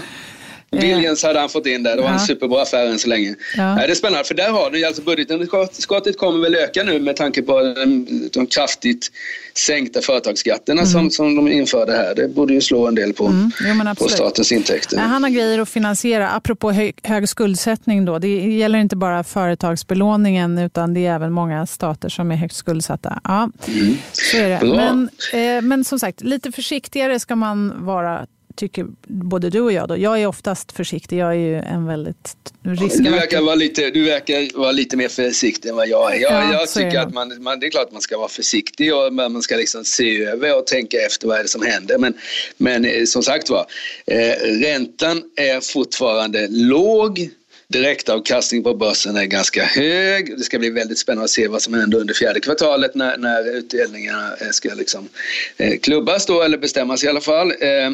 Billions 0.71 1.23
hade 1.23 1.39
han 1.39 1.49
fått 1.49 1.65
in 1.65 1.83
där. 1.83 1.95
Det 1.95 2.01
var 2.01 2.09
ja. 2.09 2.13
en 2.13 2.19
superbra 2.19 2.61
affär 2.61 2.85
än 2.85 2.99
så 2.99 3.09
länge. 3.09 3.35
Ja. 3.57 3.63
Det 3.63 3.91
är 3.91 3.95
spännande, 3.95 4.23
för 4.23 4.35
där 4.35 4.49
har 4.49 4.71
du 4.71 4.85
alltså 4.85 5.01
budgetunderskottet 5.01 6.17
kommer 6.17 6.39
väl 6.39 6.55
öka 6.55 6.83
nu 6.83 6.99
med 6.99 7.15
tanke 7.15 7.41
på 7.41 7.61
de, 7.61 8.29
de 8.33 8.47
kraftigt 8.47 9.11
sänkta 9.57 10.01
företagsskatterna 10.01 10.81
mm. 10.81 10.91
som, 10.91 11.11
som 11.11 11.35
de 11.35 11.47
införde 11.47 11.91
här. 11.91 12.15
Det 12.15 12.27
borde 12.27 12.53
ju 12.53 12.61
slå 12.61 12.87
en 12.87 12.95
del 12.95 13.13
på, 13.13 13.25
mm. 13.25 13.51
jo, 13.87 13.95
på 13.95 14.09
statens 14.09 14.51
intäkter. 14.51 14.97
Han 14.97 15.23
har 15.23 15.29
grejer 15.29 15.59
att 15.59 15.69
finansiera. 15.69 16.29
Apropå 16.29 16.71
hög, 16.71 16.95
hög 17.03 17.29
skuldsättning 17.29 18.05
då. 18.05 18.19
Det 18.19 18.27
gäller 18.57 18.79
inte 18.79 18.95
bara 18.95 19.23
företagsbelåningen 19.23 20.57
utan 20.57 20.93
det 20.93 21.05
är 21.05 21.15
även 21.15 21.31
många 21.31 21.65
stater 21.65 22.09
som 22.09 22.31
är 22.31 22.35
högt 22.35 22.55
skuldsatta. 22.55 23.21
Ja, 23.23 23.49
mm. 23.67 23.97
så 24.11 24.37
är 24.37 24.49
det. 24.49 24.59
Men, 24.63 25.09
eh, 25.33 25.61
men 25.61 25.83
som 25.83 25.99
sagt, 25.99 26.21
lite 26.21 26.51
försiktigare 26.51 27.19
ska 27.19 27.35
man 27.35 27.85
vara 27.85 28.25
tycker 28.59 28.85
både 29.07 29.49
du 29.49 29.61
och 29.61 29.71
jag. 29.71 29.87
Då. 29.87 29.97
Jag 29.97 30.21
är 30.21 30.27
oftast 30.27 30.71
försiktig. 30.71 31.17
Jag 31.17 31.29
är 31.29 31.33
ju 31.33 31.55
en 31.55 31.85
väldigt 31.85 32.35
riskavaktig. 32.63 33.03
Du 33.03 33.11
verkar 33.11 33.41
vara 33.41 33.55
lite, 33.55 33.89
du 33.89 34.03
verkar 34.03 34.57
vara 34.57 34.71
lite 34.71 34.97
mer 34.97 35.09
försiktig 35.09 35.69
än 35.69 35.75
vad 35.75 35.87
jag 35.87 36.15
är. 36.15 36.19
Jag, 36.19 36.31
ja, 36.31 36.53
jag 36.53 36.69
tycker 36.69 36.99
att 36.99 37.13
man, 37.13 37.43
man, 37.43 37.59
det 37.59 37.65
är 37.65 37.71
klart 37.71 37.85
att 37.85 37.91
man 37.91 38.01
ska 38.01 38.17
vara 38.17 38.29
försiktig 38.29 38.95
och 38.95 39.13
man 39.13 39.41
ska 39.41 39.55
liksom 39.55 39.85
se 39.85 40.23
över 40.23 40.57
och 40.57 40.67
tänka 40.67 40.97
efter 40.97 41.27
vad 41.27 41.39
är 41.39 41.43
det 41.43 41.49
som 41.49 41.61
händer. 41.61 41.97
Men, 41.97 42.13
men 42.57 42.85
eh, 42.85 43.03
som 43.05 43.23
sagt 43.23 43.49
var, 43.49 43.65
eh, 44.07 44.35
räntan 44.61 45.23
är 45.35 45.61
fortfarande 45.73 46.47
låg 46.49 47.29
direktavkastning 47.73 48.63
på 48.63 48.73
börsen 48.73 49.15
är 49.15 49.25
ganska 49.25 49.63
hög. 49.63 50.37
Det 50.37 50.43
ska 50.43 50.59
bli 50.59 50.69
väldigt 50.69 50.99
spännande 50.99 51.23
att 51.23 51.29
se 51.29 51.47
vad 51.47 51.61
som 51.61 51.73
händer 51.73 51.97
under 51.99 52.13
fjärde 52.13 52.39
kvartalet 52.39 52.95
när, 52.95 53.17
när 53.17 53.57
utdelningarna 53.57 54.27
eh, 54.41 54.49
ska 54.51 54.73
liksom, 54.73 55.09
eh, 55.57 55.79
klubbas 55.79 56.25
då, 56.25 56.41
eller 56.41 56.57
bestämmas 56.57 57.03
i 57.03 57.07
alla 57.07 57.21
fall. 57.21 57.51
Eh, 57.51 57.91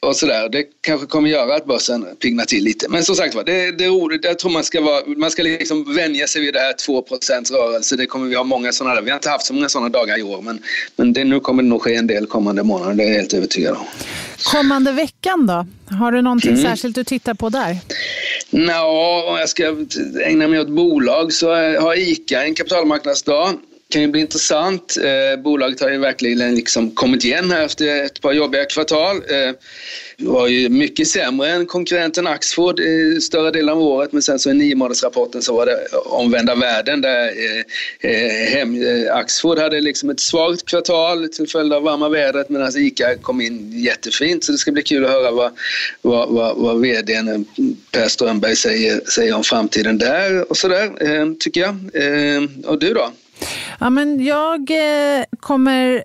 och 0.00 0.16
sådär. 0.16 0.48
Det 0.48 0.64
kanske 0.80 1.06
kommer 1.06 1.28
göra 1.28 1.54
att 1.54 1.66
börsen 1.66 2.06
piggnar 2.22 2.44
till 2.44 2.64
lite. 2.64 2.88
Men 2.88 3.04
som 3.04 3.14
sagt 3.14 3.34
var, 3.34 3.44
det, 3.44 3.70
det, 3.70 3.84
jag 4.28 4.38
tror 4.38 4.50
man 4.50 4.64
ska, 4.64 4.80
vara, 4.80 5.02
man 5.16 5.30
ska 5.30 5.42
liksom 5.42 5.94
vänja 5.94 6.26
sig 6.26 6.42
vid 6.42 6.54
det 6.54 6.60
här 6.60 6.72
2% 6.72 7.52
rörelse. 7.52 7.96
Det 7.96 8.06
kommer 8.06 8.26
vi 8.26 8.34
ha 8.34 8.44
många 8.44 8.72
sådana 8.72 8.94
där. 8.94 9.02
Vi 9.02 9.10
har 9.10 9.16
inte 9.16 9.30
haft 9.30 9.46
så 9.46 9.54
många 9.54 9.68
sådana 9.68 9.88
dagar 9.88 10.18
i 10.18 10.22
år, 10.22 10.42
men, 10.42 10.62
men 10.96 11.12
det, 11.12 11.24
nu 11.24 11.40
kommer 11.40 11.62
det 11.62 11.68
nog 11.68 11.82
ske 11.82 11.94
en 11.94 12.06
del 12.06 12.26
kommande 12.26 12.62
månader. 12.62 12.94
Det 12.94 13.02
är 13.02 13.08
jag 13.08 13.14
helt 13.14 13.34
övertygad 13.34 13.76
om. 13.76 13.84
Kommande 14.44 14.92
veckan 14.92 15.46
då? 15.46 15.66
Har 15.96 16.12
du 16.12 16.22
någonting 16.22 16.50
mm. 16.50 16.62
särskilt 16.62 16.94
du 16.94 17.04
tittar 17.04 17.34
på 17.34 17.48
där? 17.48 17.76
Nå, 18.50 19.24
om 19.28 19.36
jag 19.36 19.48
ska 19.48 19.76
ägna 20.24 20.48
mig 20.48 20.60
åt 20.60 20.68
bolag 20.68 21.32
så 21.32 21.48
har 21.54 21.98
ICA 21.98 22.44
en 22.44 22.54
kapitalmarknadsdag. 22.54 23.54
Det 23.88 23.92
kan 23.92 24.02
ju 24.02 24.08
bli 24.08 24.20
intressant. 24.20 24.96
Eh, 24.96 25.42
bolaget 25.42 25.80
har 25.80 25.90
ju 25.90 25.98
verkligen 25.98 26.54
liksom 26.54 26.90
kommit 26.90 27.24
igen 27.24 27.50
här 27.50 27.64
efter 27.64 28.04
ett 28.04 28.20
par 28.20 28.32
jobbiga 28.32 28.64
kvartal. 28.64 29.16
Eh, 29.16 29.52
var 30.18 30.46
ju 30.46 30.68
mycket 30.68 31.08
sämre 31.08 31.48
än 31.48 31.66
konkurrenten 31.66 32.26
Axfood 32.26 32.80
i 32.80 33.20
större 33.20 33.50
delen 33.50 33.68
av 33.68 33.82
året 33.82 34.12
men 34.12 34.22
sen 34.22 34.38
så 34.38 34.50
i 34.50 34.54
niomånadersrapporten 34.54 35.42
så 35.42 35.56
var 35.56 35.66
det 35.66 35.96
omvända 36.06 36.54
världen 36.54 37.00
där 37.00 37.26
eh, 37.26 38.10
eh 38.10 38.48
hem, 38.48 38.82
eh, 38.82 39.16
Axfood 39.16 39.58
hade 39.58 39.80
liksom 39.80 40.10
ett 40.10 40.20
svagt 40.20 40.66
kvartal 40.66 41.28
till 41.28 41.48
följd 41.48 41.72
av 41.72 41.82
varma 41.82 42.08
vädret 42.08 42.48
medan 42.48 42.72
ICA 42.76 43.16
kom 43.16 43.40
in 43.40 43.72
jättefint 43.82 44.44
så 44.44 44.52
det 44.52 44.58
ska 44.58 44.72
bli 44.72 44.82
kul 44.82 45.04
att 45.04 45.10
höra 45.10 45.30
vad, 45.30 45.52
vad, 46.02 46.28
vad, 46.28 46.56
vad 46.56 46.80
vdn 46.80 47.28
eh, 47.28 47.40
Per 47.92 48.08
Strömberg 48.08 48.56
säger, 48.56 49.00
säger 49.10 49.34
om 49.34 49.44
framtiden 49.44 49.98
där 49.98 50.50
och 50.50 50.56
sådär 50.56 50.84
eh, 51.00 51.26
tycker 51.40 51.60
jag. 51.60 51.76
Eh, 51.94 52.42
och 52.64 52.78
du 52.78 52.94
då? 52.94 53.12
Ja, 53.78 53.90
men 53.90 54.24
jag 54.24 54.70
kommer 55.40 56.04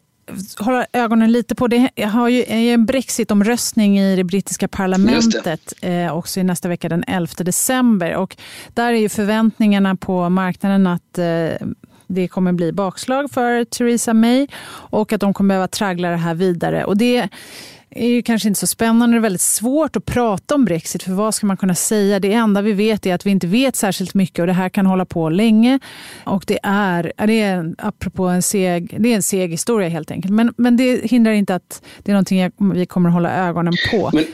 hålla 0.60 0.86
ögonen 0.94 1.32
lite 1.32 1.56
på 1.56 1.68
det. 1.68 1.90
Jag 1.96 2.08
har 2.08 2.30
ju 2.30 2.44
en 2.48 2.86
Brexit-omröstning 2.86 4.00
i 4.00 4.16
det 4.16 4.24
brittiska 4.24 4.68
parlamentet 4.68 5.74
eh, 5.82 6.18
också 6.18 6.40
i 6.40 6.44
nästa 6.44 6.70
vecka 6.70 6.90
den 6.90 7.04
11 7.08 7.34
december. 7.38 8.16
Och 8.16 8.38
där 8.74 8.94
är 8.94 8.98
ju 8.98 9.10
förväntningarna 9.10 9.96
på 9.96 10.30
marknaden 10.30 10.88
att 10.88 11.18
eh, 11.18 11.68
det 12.08 12.28
kommer 12.28 12.52
bli 12.52 12.72
bakslag 12.72 13.32
för 13.32 13.66
Theresa 13.66 14.14
May 14.14 14.48
och 14.68 15.14
att 15.14 15.22
de 15.22 15.34
kommer 15.34 15.48
behöva 15.48 15.68
traggla 15.68 16.10
det 16.10 16.18
här 16.18 16.36
vidare. 16.36 16.86
Och 16.86 16.98
det 16.98 17.30
är 17.96 18.08
ju 18.08 18.22
kanske 18.22 18.48
inte 18.48 18.60
så 18.60 18.68
spännande. 18.68 19.16
Det 19.16 19.20
är 19.20 19.22
väldigt 19.22 19.42
svårt 19.42 19.96
att 19.96 20.06
prata 20.06 20.56
om 20.56 20.66
Brexit, 20.66 21.04
för 21.04 21.12
vad 21.12 21.36
ska 21.36 21.46
man 21.46 21.58
kunna 21.58 21.76
säga? 21.76 22.20
Det 22.20 22.34
enda 22.34 22.62
vi 22.62 22.74
vet 22.74 23.06
är 23.06 23.14
att 23.14 23.26
vi 23.26 23.32
inte 23.32 23.48
vet 23.48 23.76
särskilt 23.76 24.14
mycket 24.14 24.40
och 24.40 24.48
det 24.48 24.54
här 24.54 24.70
kan 24.70 24.86
hålla 24.86 25.06
på 25.06 25.30
länge. 25.30 25.80
Och 26.24 26.44
det 26.48 26.60
är, 26.64 27.14
det 27.28 27.42
är 27.42 27.76
apropå 27.78 28.24
en 28.24 28.42
seg, 28.42 28.96
det 29.00 29.12
är 29.12 29.16
en 29.16 29.24
seg 29.24 29.52
historia 29.52 29.90
helt 29.90 30.12
enkelt. 30.12 30.34
Men, 30.34 30.54
men 30.58 30.78
det 30.78 31.12
hindrar 31.12 31.32
inte 31.32 31.56
att 31.56 31.84
det 32.04 32.12
är 32.12 32.14
någonting 32.14 32.52
vi 32.74 32.86
kommer 32.86 33.10
att 33.10 33.14
hålla 33.14 33.48
ögonen 33.48 33.74
på. 33.92 34.10
Men, 34.14 34.26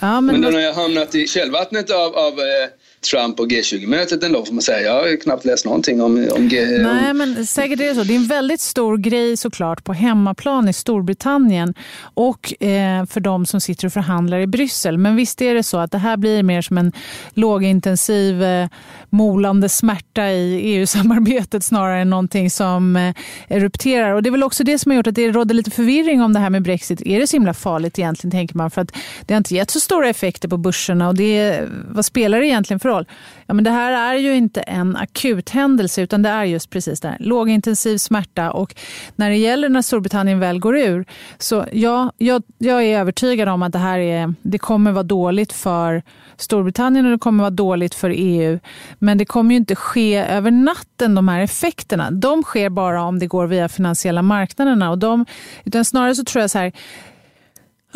ja, 0.00 0.20
men, 0.20 0.26
men 0.26 0.40
den 0.40 0.54
har 0.54 0.60
jag 0.60 0.74
hamnat 0.74 1.14
i 1.14 1.26
källvattnet 1.26 1.90
av, 1.90 2.14
av 2.16 2.32
eh 2.32 2.68
Trump 3.04 3.40
och 3.40 3.46
G20-mötet 3.46 4.22
ändå 4.22 4.44
får 4.44 4.54
man 4.54 4.62
säga. 4.62 4.80
Jag 4.80 5.02
har 5.02 5.20
knappt 5.20 5.44
läst 5.44 5.64
någonting 5.64 6.02
om, 6.02 6.28
om 6.32 6.48
G... 6.48 6.66
Nej, 6.82 7.14
men 7.14 7.46
säkert 7.46 7.80
är 7.80 7.84
det 7.84 7.94
så. 7.94 8.02
Det 8.02 8.12
är 8.14 8.16
en 8.16 8.26
väldigt 8.26 8.60
stor 8.60 8.96
grej 8.96 9.36
såklart 9.36 9.84
på 9.84 9.92
hemmaplan 9.92 10.68
i 10.68 10.72
Storbritannien 10.72 11.74
och 12.14 12.62
eh, 12.62 13.06
för 13.06 13.20
de 13.20 13.46
som 13.46 13.60
sitter 13.60 13.86
och 13.86 13.92
förhandlar 13.92 14.38
i 14.38 14.46
Bryssel. 14.46 14.98
Men 14.98 15.16
visst 15.16 15.42
är 15.42 15.54
det 15.54 15.62
så 15.62 15.78
att 15.78 15.90
det 15.92 15.98
här 15.98 16.16
blir 16.16 16.42
mer 16.42 16.62
som 16.62 16.78
en 16.78 16.92
lågintensiv 17.34 18.42
eh, 18.42 18.68
molande 19.10 19.68
smärta 19.68 20.30
i 20.30 20.60
EU-samarbetet 20.62 21.64
snarare 21.64 22.00
än 22.00 22.10
någonting 22.10 22.50
som 22.50 22.96
eh, 22.96 23.14
erupterar. 23.48 24.12
Och 24.12 24.22
det 24.22 24.28
är 24.28 24.30
väl 24.30 24.42
också 24.42 24.64
det 24.64 24.78
som 24.78 24.90
har 24.90 24.96
gjort 24.96 25.06
att 25.06 25.14
det 25.14 25.30
råder 25.30 25.54
lite 25.54 25.70
förvirring 25.70 26.22
om 26.22 26.32
det 26.32 26.38
här 26.38 26.50
med 26.50 26.62
Brexit. 26.62 27.02
Är 27.06 27.20
det 27.20 27.26
så 27.26 27.36
himla 27.36 27.54
farligt 27.54 27.98
egentligen, 27.98 28.30
tänker 28.30 28.56
man? 28.56 28.70
För 28.70 28.80
att 28.80 28.92
det 29.26 29.34
har 29.34 29.38
inte 29.38 29.54
gett 29.54 29.70
så 29.70 29.80
stora 29.80 30.08
effekter 30.08 30.48
på 30.48 30.56
börserna 30.56 31.08
och 31.08 31.14
det, 31.14 31.48
eh, 31.48 31.64
vad 31.88 32.04
spelar 32.04 32.40
det 32.40 32.46
egentligen 32.46 32.80
för 32.80 32.88
roll. 32.94 33.06
Ja, 33.46 33.54
men 33.54 33.64
det 33.64 33.70
här 33.70 34.14
är 34.14 34.18
ju 34.18 34.34
inte 34.34 34.60
en 34.60 34.96
akut 34.96 35.50
händelse 35.50 36.02
utan 36.02 36.22
det 36.22 36.28
är 36.28 36.44
just 36.44 36.70
precis 36.70 37.00
det 37.00 37.08
här. 37.08 37.16
Lågintensiv 37.20 37.98
smärta 37.98 38.50
och 38.50 38.74
när 39.16 39.30
det 39.30 39.36
gäller 39.36 39.68
när 39.68 39.82
Storbritannien 39.82 40.40
väl 40.40 40.58
går 40.58 40.76
ur 40.76 41.04
så 41.38 41.66
ja, 41.72 42.12
jag, 42.18 42.42
jag 42.58 42.84
är 42.84 42.98
övertygad 42.98 43.48
om 43.48 43.62
att 43.62 43.72
det 43.72 43.78
här 43.78 43.98
är, 43.98 44.34
det 44.42 44.58
kommer 44.58 44.92
vara 44.92 45.02
dåligt 45.02 45.52
för 45.52 46.02
Storbritannien 46.36 47.06
och 47.06 47.12
det 47.12 47.18
kommer 47.18 47.42
vara 47.42 47.50
dåligt 47.50 47.94
för 47.94 48.12
EU. 48.16 48.58
Men 48.98 49.18
det 49.18 49.24
kommer 49.24 49.50
ju 49.50 49.56
inte 49.56 49.74
ske 49.74 50.16
över 50.16 50.50
natten 50.50 51.14
de 51.14 51.28
här 51.28 51.40
effekterna. 51.40 52.10
De 52.10 52.42
sker 52.42 52.70
bara 52.70 53.02
om 53.02 53.18
det 53.18 53.26
går 53.26 53.46
via 53.46 53.68
finansiella 53.68 54.22
marknaderna. 54.22 54.90
Och 54.90 54.98
de, 54.98 55.26
utan 55.64 55.84
snarare 55.84 56.14
så 56.14 56.24
tror 56.24 56.40
jag 56.40 56.50
så 56.50 56.58
här 56.58 56.72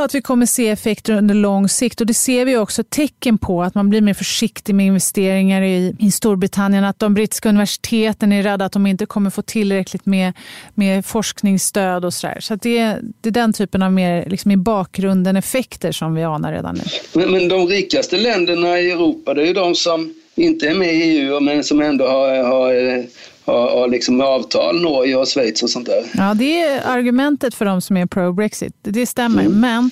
att 0.03 0.15
vi 0.15 0.23
kommer 0.23 0.47
se 0.47 0.69
effekter 0.69 1.13
under 1.13 1.35
lång 1.35 1.69
sikt. 1.69 2.01
Och 2.01 2.07
Det 2.07 2.15
ser 2.15 2.45
vi 2.45 2.57
också 2.57 2.85
tecken 2.85 3.39
på, 3.39 3.63
att 3.63 3.75
man 3.75 3.91
blir 3.91 4.01
mer 4.01 4.15
försiktig 4.15 4.75
med 4.75 4.87
investeringar 4.87 5.63
i, 5.63 5.97
i 5.99 6.11
Storbritannien. 6.11 6.85
Att 6.85 6.99
de 6.99 7.15
brittiska 7.15 7.49
universiteten 7.49 8.33
är 8.33 8.43
rädda 8.43 8.65
att 8.65 8.73
de 8.73 8.87
inte 8.87 9.07
kommer 9.07 9.31
få 9.31 9.43
tillräckligt 9.43 10.07
med, 10.07 10.33
med 10.75 11.07
forskningsstöd 11.07 12.05
och 12.05 12.15
sådär. 12.15 12.37
Så, 12.41 12.47
så 12.47 12.55
det, 12.55 12.79
är, 12.79 13.01
det 13.21 13.29
är 13.29 13.33
den 13.33 13.53
typen 13.53 13.83
av 13.83 13.93
mer 13.93 14.27
liksom 14.27 14.51
i 14.51 14.57
bakgrunden 14.57 15.37
effekter 15.37 15.93
som 15.93 16.15
vi 16.15 16.23
anar 16.23 16.53
redan 16.53 16.75
nu. 16.75 16.83
Men, 17.13 17.33
men 17.33 17.49
de 17.49 17.67
rikaste 17.67 18.17
länderna 18.17 18.81
i 18.81 18.91
Europa, 18.91 19.35
det 19.35 19.43
är 19.43 19.47
ju 19.47 19.53
de 19.53 19.75
som 19.75 20.15
inte 20.35 20.69
är 20.69 20.75
med 20.75 20.95
i 20.95 21.03
EU 21.03 21.41
men 21.41 21.65
som 21.65 21.81
ändå 21.81 22.07
har, 22.07 22.43
har 22.43 22.75
eh, 22.75 23.05
och, 23.49 23.83
och 23.83 23.91
liksom 23.91 24.21
avtal, 24.21 24.81
Norge 24.81 25.17
och 25.17 25.29
Schweiz 25.29 25.63
och 25.63 25.71
sånt 25.71 25.87
där. 25.87 26.05
Ja, 26.15 26.35
det 26.35 26.63
är 26.63 26.87
argumentet 26.87 27.55
för 27.55 27.65
de 27.65 27.81
som 27.81 27.97
är 27.97 28.07
pro-Brexit. 28.07 28.75
Det 28.83 29.07
stämmer. 29.07 29.43
Mm. 29.43 29.61
Men 29.61 29.91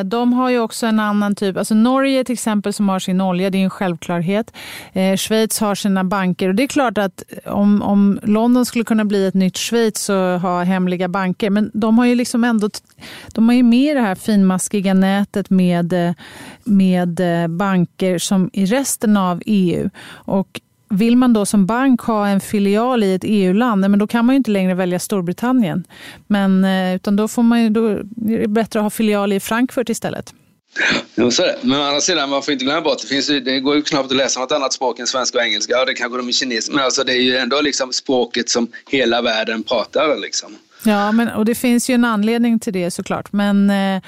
eh, 0.00 0.04
de 0.04 0.32
har 0.32 0.50
ju 0.50 0.60
också 0.60 0.86
en 0.86 1.00
annan 1.00 1.34
typ. 1.34 1.56
Alltså 1.56 1.74
Norge 1.74 2.24
till 2.24 2.32
exempel 2.32 2.72
som 2.72 2.88
har 2.88 2.98
sin 2.98 3.20
olja, 3.20 3.50
det 3.50 3.58
är 3.58 3.64
en 3.64 3.70
självklarhet. 3.70 4.52
Eh, 4.92 5.16
Schweiz 5.16 5.60
har 5.60 5.74
sina 5.74 6.04
banker 6.04 6.48
och 6.48 6.54
det 6.54 6.62
är 6.62 6.66
klart 6.66 6.98
att 6.98 7.22
om, 7.46 7.82
om 7.82 8.20
London 8.22 8.66
skulle 8.66 8.84
kunna 8.84 9.04
bli 9.04 9.26
ett 9.26 9.34
nytt 9.34 9.56
Schweiz 9.56 10.08
och 10.08 10.16
ha 10.16 10.62
hemliga 10.62 11.08
banker, 11.08 11.50
men 11.50 11.70
de 11.74 11.98
har 11.98 12.06
ju 12.06 12.14
liksom 12.14 12.44
ändå 12.44 12.70
de 13.34 13.48
har 13.48 13.56
ju 13.56 13.62
med 13.62 13.96
det 13.96 14.00
här 14.00 14.14
finmaskiga 14.14 14.94
nätet 14.94 15.50
med, 15.50 16.14
med 16.64 17.20
eh, 17.20 17.48
banker 17.48 18.18
som 18.18 18.50
i 18.52 18.66
resten 18.66 19.16
av 19.16 19.42
EU. 19.46 19.90
Och 20.10 20.60
vill 20.90 21.16
man 21.16 21.32
då 21.32 21.46
som 21.46 21.66
bank 21.66 22.00
ha 22.00 22.28
en 22.28 22.40
filial 22.40 23.04
i 23.04 23.14
ett 23.14 23.24
EU-land, 23.24 23.80
men 23.80 23.98
då 23.98 24.06
kan 24.06 24.24
man 24.26 24.34
ju 24.34 24.36
inte 24.36 24.50
längre 24.50 24.74
välja 24.74 24.98
Storbritannien. 24.98 25.84
Men, 26.26 26.64
eh, 26.64 26.94
utan 26.94 27.16
då, 27.16 27.28
får 27.28 27.42
man 27.42 27.62
ju, 27.62 27.68
då 27.68 27.86
är 27.88 28.38
det 28.38 28.48
bättre 28.48 28.78
att 28.78 28.84
ha 28.84 28.90
filial 28.90 29.32
i 29.32 29.40
Frankfurt 29.40 29.88
istället. 29.88 30.34
Jo, 31.14 31.30
så 31.30 31.42
det. 31.42 31.56
Men 31.62 31.80
å 31.80 31.82
andra 31.82 32.00
sidan, 32.00 32.30
man 32.30 32.42
får 32.42 32.52
inte 32.52 32.64
glömma 32.64 32.80
bort, 32.80 33.02
det, 33.02 33.08
finns 33.08 33.30
ju, 33.30 33.40
det 33.40 33.60
går 33.60 33.76
ju 33.76 33.82
knappt 33.82 34.10
att 34.10 34.16
läsa 34.16 34.40
något 34.40 34.52
annat 34.52 34.72
språk 34.72 34.98
än 34.98 35.06
svenska 35.06 35.38
och 35.38 35.44
engelska. 35.44 35.72
Ja, 35.72 35.84
det 35.84 35.94
kanske 35.94 36.18
de 36.18 36.28
är 36.28 36.32
kinesiska, 36.32 36.74
men 36.74 36.84
alltså 36.84 37.04
det 37.04 37.12
är 37.12 37.22
ju 37.22 37.36
ändå 37.36 37.60
liksom 37.60 37.92
språket 37.92 38.48
som 38.48 38.68
hela 38.90 39.22
världen 39.22 39.62
pratar. 39.62 40.20
Liksom. 40.20 40.56
Ja, 40.84 41.12
men, 41.12 41.28
och 41.28 41.44
det 41.44 41.54
finns 41.54 41.90
ju 41.90 41.94
en 41.94 42.04
anledning 42.04 42.60
till 42.60 42.72
det 42.72 42.90
såklart. 42.90 43.32
Men 43.32 43.70
eh, 43.70 44.02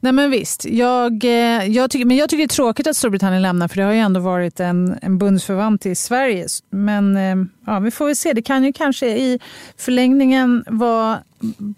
Nej 0.00 0.12
men 0.12 0.30
visst. 0.30 0.64
Jag, 0.64 1.24
eh, 1.24 1.66
jag 1.66 1.90
tycker, 1.90 2.06
men 2.06 2.16
jag 2.16 2.28
tycker 2.28 2.38
det 2.38 2.44
är 2.44 2.56
tråkigt 2.56 2.86
att 2.86 2.96
Storbritannien 2.96 3.42
lämnar 3.42 3.68
för 3.68 3.76
det 3.76 3.82
har 3.82 3.92
ju 3.92 3.98
ändå 3.98 4.20
varit 4.20 4.60
en, 4.60 4.98
en 5.02 5.18
bundsförvant 5.18 5.82
till 5.82 5.96
Sverige. 5.96 6.46
Men 6.70 7.16
eh, 7.16 7.36
ja, 7.66 7.78
vi 7.78 7.90
får 7.90 8.06
väl 8.06 8.16
se. 8.16 8.32
Det 8.32 8.42
kan 8.42 8.64
ju 8.64 8.72
kanske 8.72 9.06
i 9.06 9.40
förlängningen 9.76 10.64
vara 10.66 11.18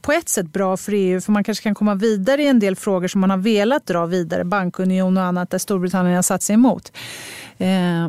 på 0.01 0.13
ett 0.13 0.29
sätt 0.29 0.53
bra 0.53 0.77
för 0.77 0.93
EU 0.93 1.21
för 1.21 1.33
man 1.33 1.45
kanske 1.45 1.63
kan 1.63 1.75
komma 1.75 1.95
vidare 1.95 2.43
i 2.43 2.47
en 2.47 2.59
del 2.59 2.77
frågor 2.77 3.09
som 3.09 3.21
man 3.21 3.31
har 3.31 3.37
velat 3.37 3.87
dra 3.87 4.07
vidare. 4.07 4.45
Bankunion 4.45 5.17
och 5.17 5.25
annat 5.25 5.51
där 5.51 5.59
Storbritannien 5.59 6.15
har 6.17 6.23
satt 6.23 6.43
sig 6.43 6.55
emot. 6.55 6.93
Eh, 7.59 8.09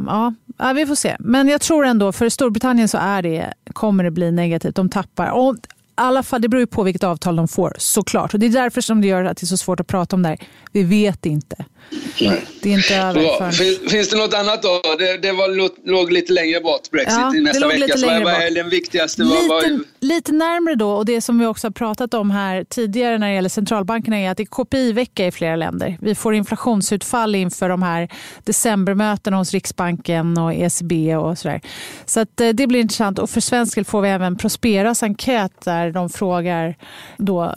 ja, 0.58 0.74
vi 0.76 0.86
får 0.86 0.96
se. 0.96 1.16
Men 1.20 1.48
jag 1.48 1.62
tror 1.62 1.86
ändå 1.86 2.12
för 2.12 2.30
Storbritannien 2.30 2.88
så 2.88 2.98
är 2.98 3.22
det, 3.22 3.54
kommer 3.74 4.04
det 4.04 4.12
bli 4.12 4.32
negativt. 4.32 4.76
De 4.76 4.90
tappar. 4.90 5.30
Och 5.30 5.56
alla 5.96 6.24
fall, 6.24 6.42
det 6.42 6.50
beror 6.50 6.62
ju 6.62 6.68
på 6.68 6.84
vilket 6.84 7.04
avtal 7.04 7.36
de 7.36 7.48
får 7.48 7.76
såklart. 7.78 8.34
Och 8.34 8.40
det 8.40 8.46
är 8.46 8.50
därför 8.50 8.82
som 8.82 9.02
det 9.02 9.08
gör 9.08 9.24
att 9.24 9.38
det 9.38 9.44
är 9.44 9.48
så 9.48 9.58
svårt 9.58 9.80
att 9.80 9.88
prata 9.88 10.16
om 10.16 10.24
det 10.24 10.30
här. 10.30 10.38
Vi 10.72 10.84
vet 10.84 11.26
inte. 11.26 11.66
Nej. 12.22 12.42
Det 12.62 12.70
är 12.70 12.74
inte 12.74 12.96
över 12.96 13.52
finns, 13.52 13.92
finns, 13.92 14.10
det 14.10 14.18
något 14.18 14.34
annat 14.34 14.64
då? 14.64 14.82
Det, 15.00 15.18
det 15.18 15.32
var, 15.32 15.90
låg 15.90 16.12
lite 16.12 16.34
längre 16.34 16.60
bort, 16.62 16.92
Brexit, 16.92 17.20
ja, 17.20 17.36
i 17.36 17.42
nästa 17.42 17.68
vecka. 17.68 17.98
Så 17.98 18.08
vad 18.08 18.34
är 18.34 18.56
den 18.56 18.70
viktigaste? 18.70 19.24
Lite, 19.24 19.48
vad... 19.50 19.84
lite 20.00 20.32
närmre 20.32 20.76
då, 20.76 20.92
och 20.92 21.06
det 21.06 21.22
som 21.22 21.40
vi 21.40 21.46
också 21.46 21.68
har 21.68 21.72
pratat 21.72 22.14
om 22.14 22.32
här 22.32 22.64
tidigare 22.64 23.18
när 23.18 23.28
det 23.28 23.34
gäller 23.34 23.50
centralbankerna 23.50 24.20
är 24.20 24.32
att 24.32 24.38
det 24.38 24.44
är 24.44 24.46
KPI-vecka 24.46 25.28
i 25.28 25.32
flera 25.32 25.56
länder. 25.56 25.98
Vi 26.02 26.16
får 26.16 26.34
inflationsutfall 26.34 27.36
inför 27.36 27.70
de 27.70 27.82
här 27.82 28.10
decembermötena 28.44 29.38
hos 29.38 29.52
Riksbanken 29.52 30.38
och 30.38 30.54
ECB 30.54 31.16
och 31.16 31.38
sådär. 31.38 31.62
Så 32.06 32.20
att, 32.20 32.42
eh, 32.42 32.50
det 32.50 32.68
blir 32.68 32.80
intressant. 32.80 33.20
Och 33.20 33.30
för 33.30 33.42
svensk 33.42 33.76
del 33.76 33.86
får 33.86 34.02
vi 34.02 34.10
även 34.10 34.38
Prosperas 34.38 35.04
enkät 35.04 35.62
där 35.66 35.81
de 35.90 36.10
frågar 36.10 36.76
då 37.18 37.56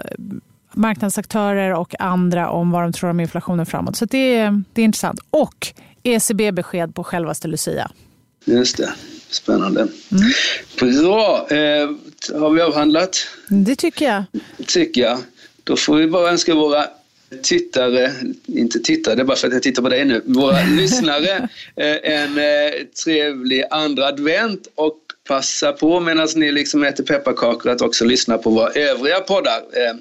marknadsaktörer 0.73 1.75
och 1.75 2.01
andra 2.01 2.51
om 2.51 2.71
vad 2.71 2.83
de 2.83 2.93
tror 2.93 3.11
om 3.11 3.21
inflationen 3.21 3.67
framåt. 3.67 3.97
Så 3.97 4.05
det 4.05 4.37
är, 4.37 4.63
det 4.73 4.81
är 4.83 4.85
intressant. 4.85 5.21
Och 5.31 5.67
ECB-besked 6.03 6.95
på 6.95 7.05
självaste 7.05 7.49
Lucia. 7.49 7.91
Just 8.45 8.77
det. 8.77 8.93
Spännande. 9.31 9.81
Mm. 9.81 11.03
Bra. 11.03 11.47
Eh, 11.51 11.91
har 12.41 12.51
vi 12.51 12.61
avhandlat? 12.61 13.27
Det 13.49 13.77
tycker 13.77 14.05
jag. 14.05 14.25
tycker 14.67 15.01
jag. 15.01 15.19
Då 15.65 15.77
får 15.77 15.97
vi 15.97 16.07
bara 16.07 16.31
önska 16.31 16.55
våra 16.55 16.85
tittare, 17.43 18.13
inte 18.47 18.79
tittare, 18.79 19.15
det 19.15 19.23
är 19.23 19.25
bara 19.25 19.37
för 19.37 19.47
att 19.47 19.53
jag 19.53 19.63
tittar 19.63 19.83
på 19.83 19.89
dig 19.89 20.05
nu, 20.05 20.23
våra 20.25 20.63
lyssnare 20.77 21.49
eh, 21.77 22.13
en 22.13 22.39
eh, 22.39 22.73
trevlig 23.05 23.65
andra 23.71 24.07
advent 24.07 24.69
och 24.75 25.04
passa 25.29 25.73
på 25.73 26.01
medan 26.01 26.29
ni 26.37 26.53
liksom 26.53 26.83
äter 26.85 27.05
pepparkakor 27.05 27.73
att 27.73 27.81
också 27.81 28.05
lyssna 28.05 28.39
på 28.39 28.51
våra 28.51 28.69
övriga 28.69 29.21
poddar. 29.21 29.59
Eh, 29.59 29.95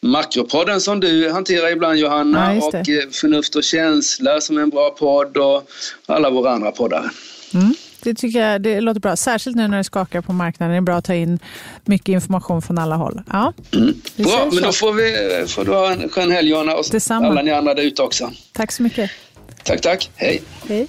Makropodden 0.00 0.80
som 0.80 1.00
du 1.00 1.30
hanterar 1.30 1.72
ibland 1.72 1.98
Johanna 1.98 2.54
ja, 2.54 2.66
och 2.66 2.74
eh, 2.74 3.08
Förnuft 3.12 3.54
och 3.56 3.64
känsla 3.64 4.40
som 4.40 4.58
är 4.58 4.62
en 4.62 4.70
bra 4.70 4.90
podd 4.90 5.36
och 5.36 5.70
alla 6.06 6.30
våra 6.30 6.50
andra 6.50 6.72
poddar. 6.72 7.10
Mm. 7.54 7.74
Det 8.02 8.14
tycker 8.14 8.38
jag 8.40 8.62
det 8.62 8.80
låter 8.80 9.00
bra. 9.00 9.16
Särskilt 9.16 9.56
nu 9.56 9.68
när 9.68 9.76
det 9.76 9.84
skakar 9.84 10.20
på 10.20 10.32
marknaden. 10.32 10.72
Det 10.72 10.76
är 10.76 10.80
bra 10.80 10.96
att 10.96 11.04
ta 11.04 11.14
in 11.14 11.38
mycket 11.84 12.08
information 12.08 12.62
från 12.62 12.78
alla 12.78 12.94
håll. 12.94 13.22
Ja, 13.32 13.52
mm. 13.72 13.94
Bra, 14.16 14.48
men 14.52 14.62
då 14.62 14.72
får, 14.72 14.92
vi, 14.92 15.46
får 15.48 15.64
du 15.64 15.70
ha 15.70 15.92
en 15.92 16.08
skön 16.08 16.30
helg 16.30 16.48
Johanna 16.48 16.74
och 16.74 16.84
Detsamma. 16.92 17.26
alla 17.26 17.42
ni 17.42 17.50
andra 17.50 17.74
där 17.74 17.82
ute 17.82 18.02
också. 18.02 18.32
Tack 18.52 18.72
så 18.72 18.82
mycket. 18.82 19.10
Tack, 19.62 19.80
tack. 19.80 20.10
Hej. 20.16 20.42
Hej. 20.68 20.88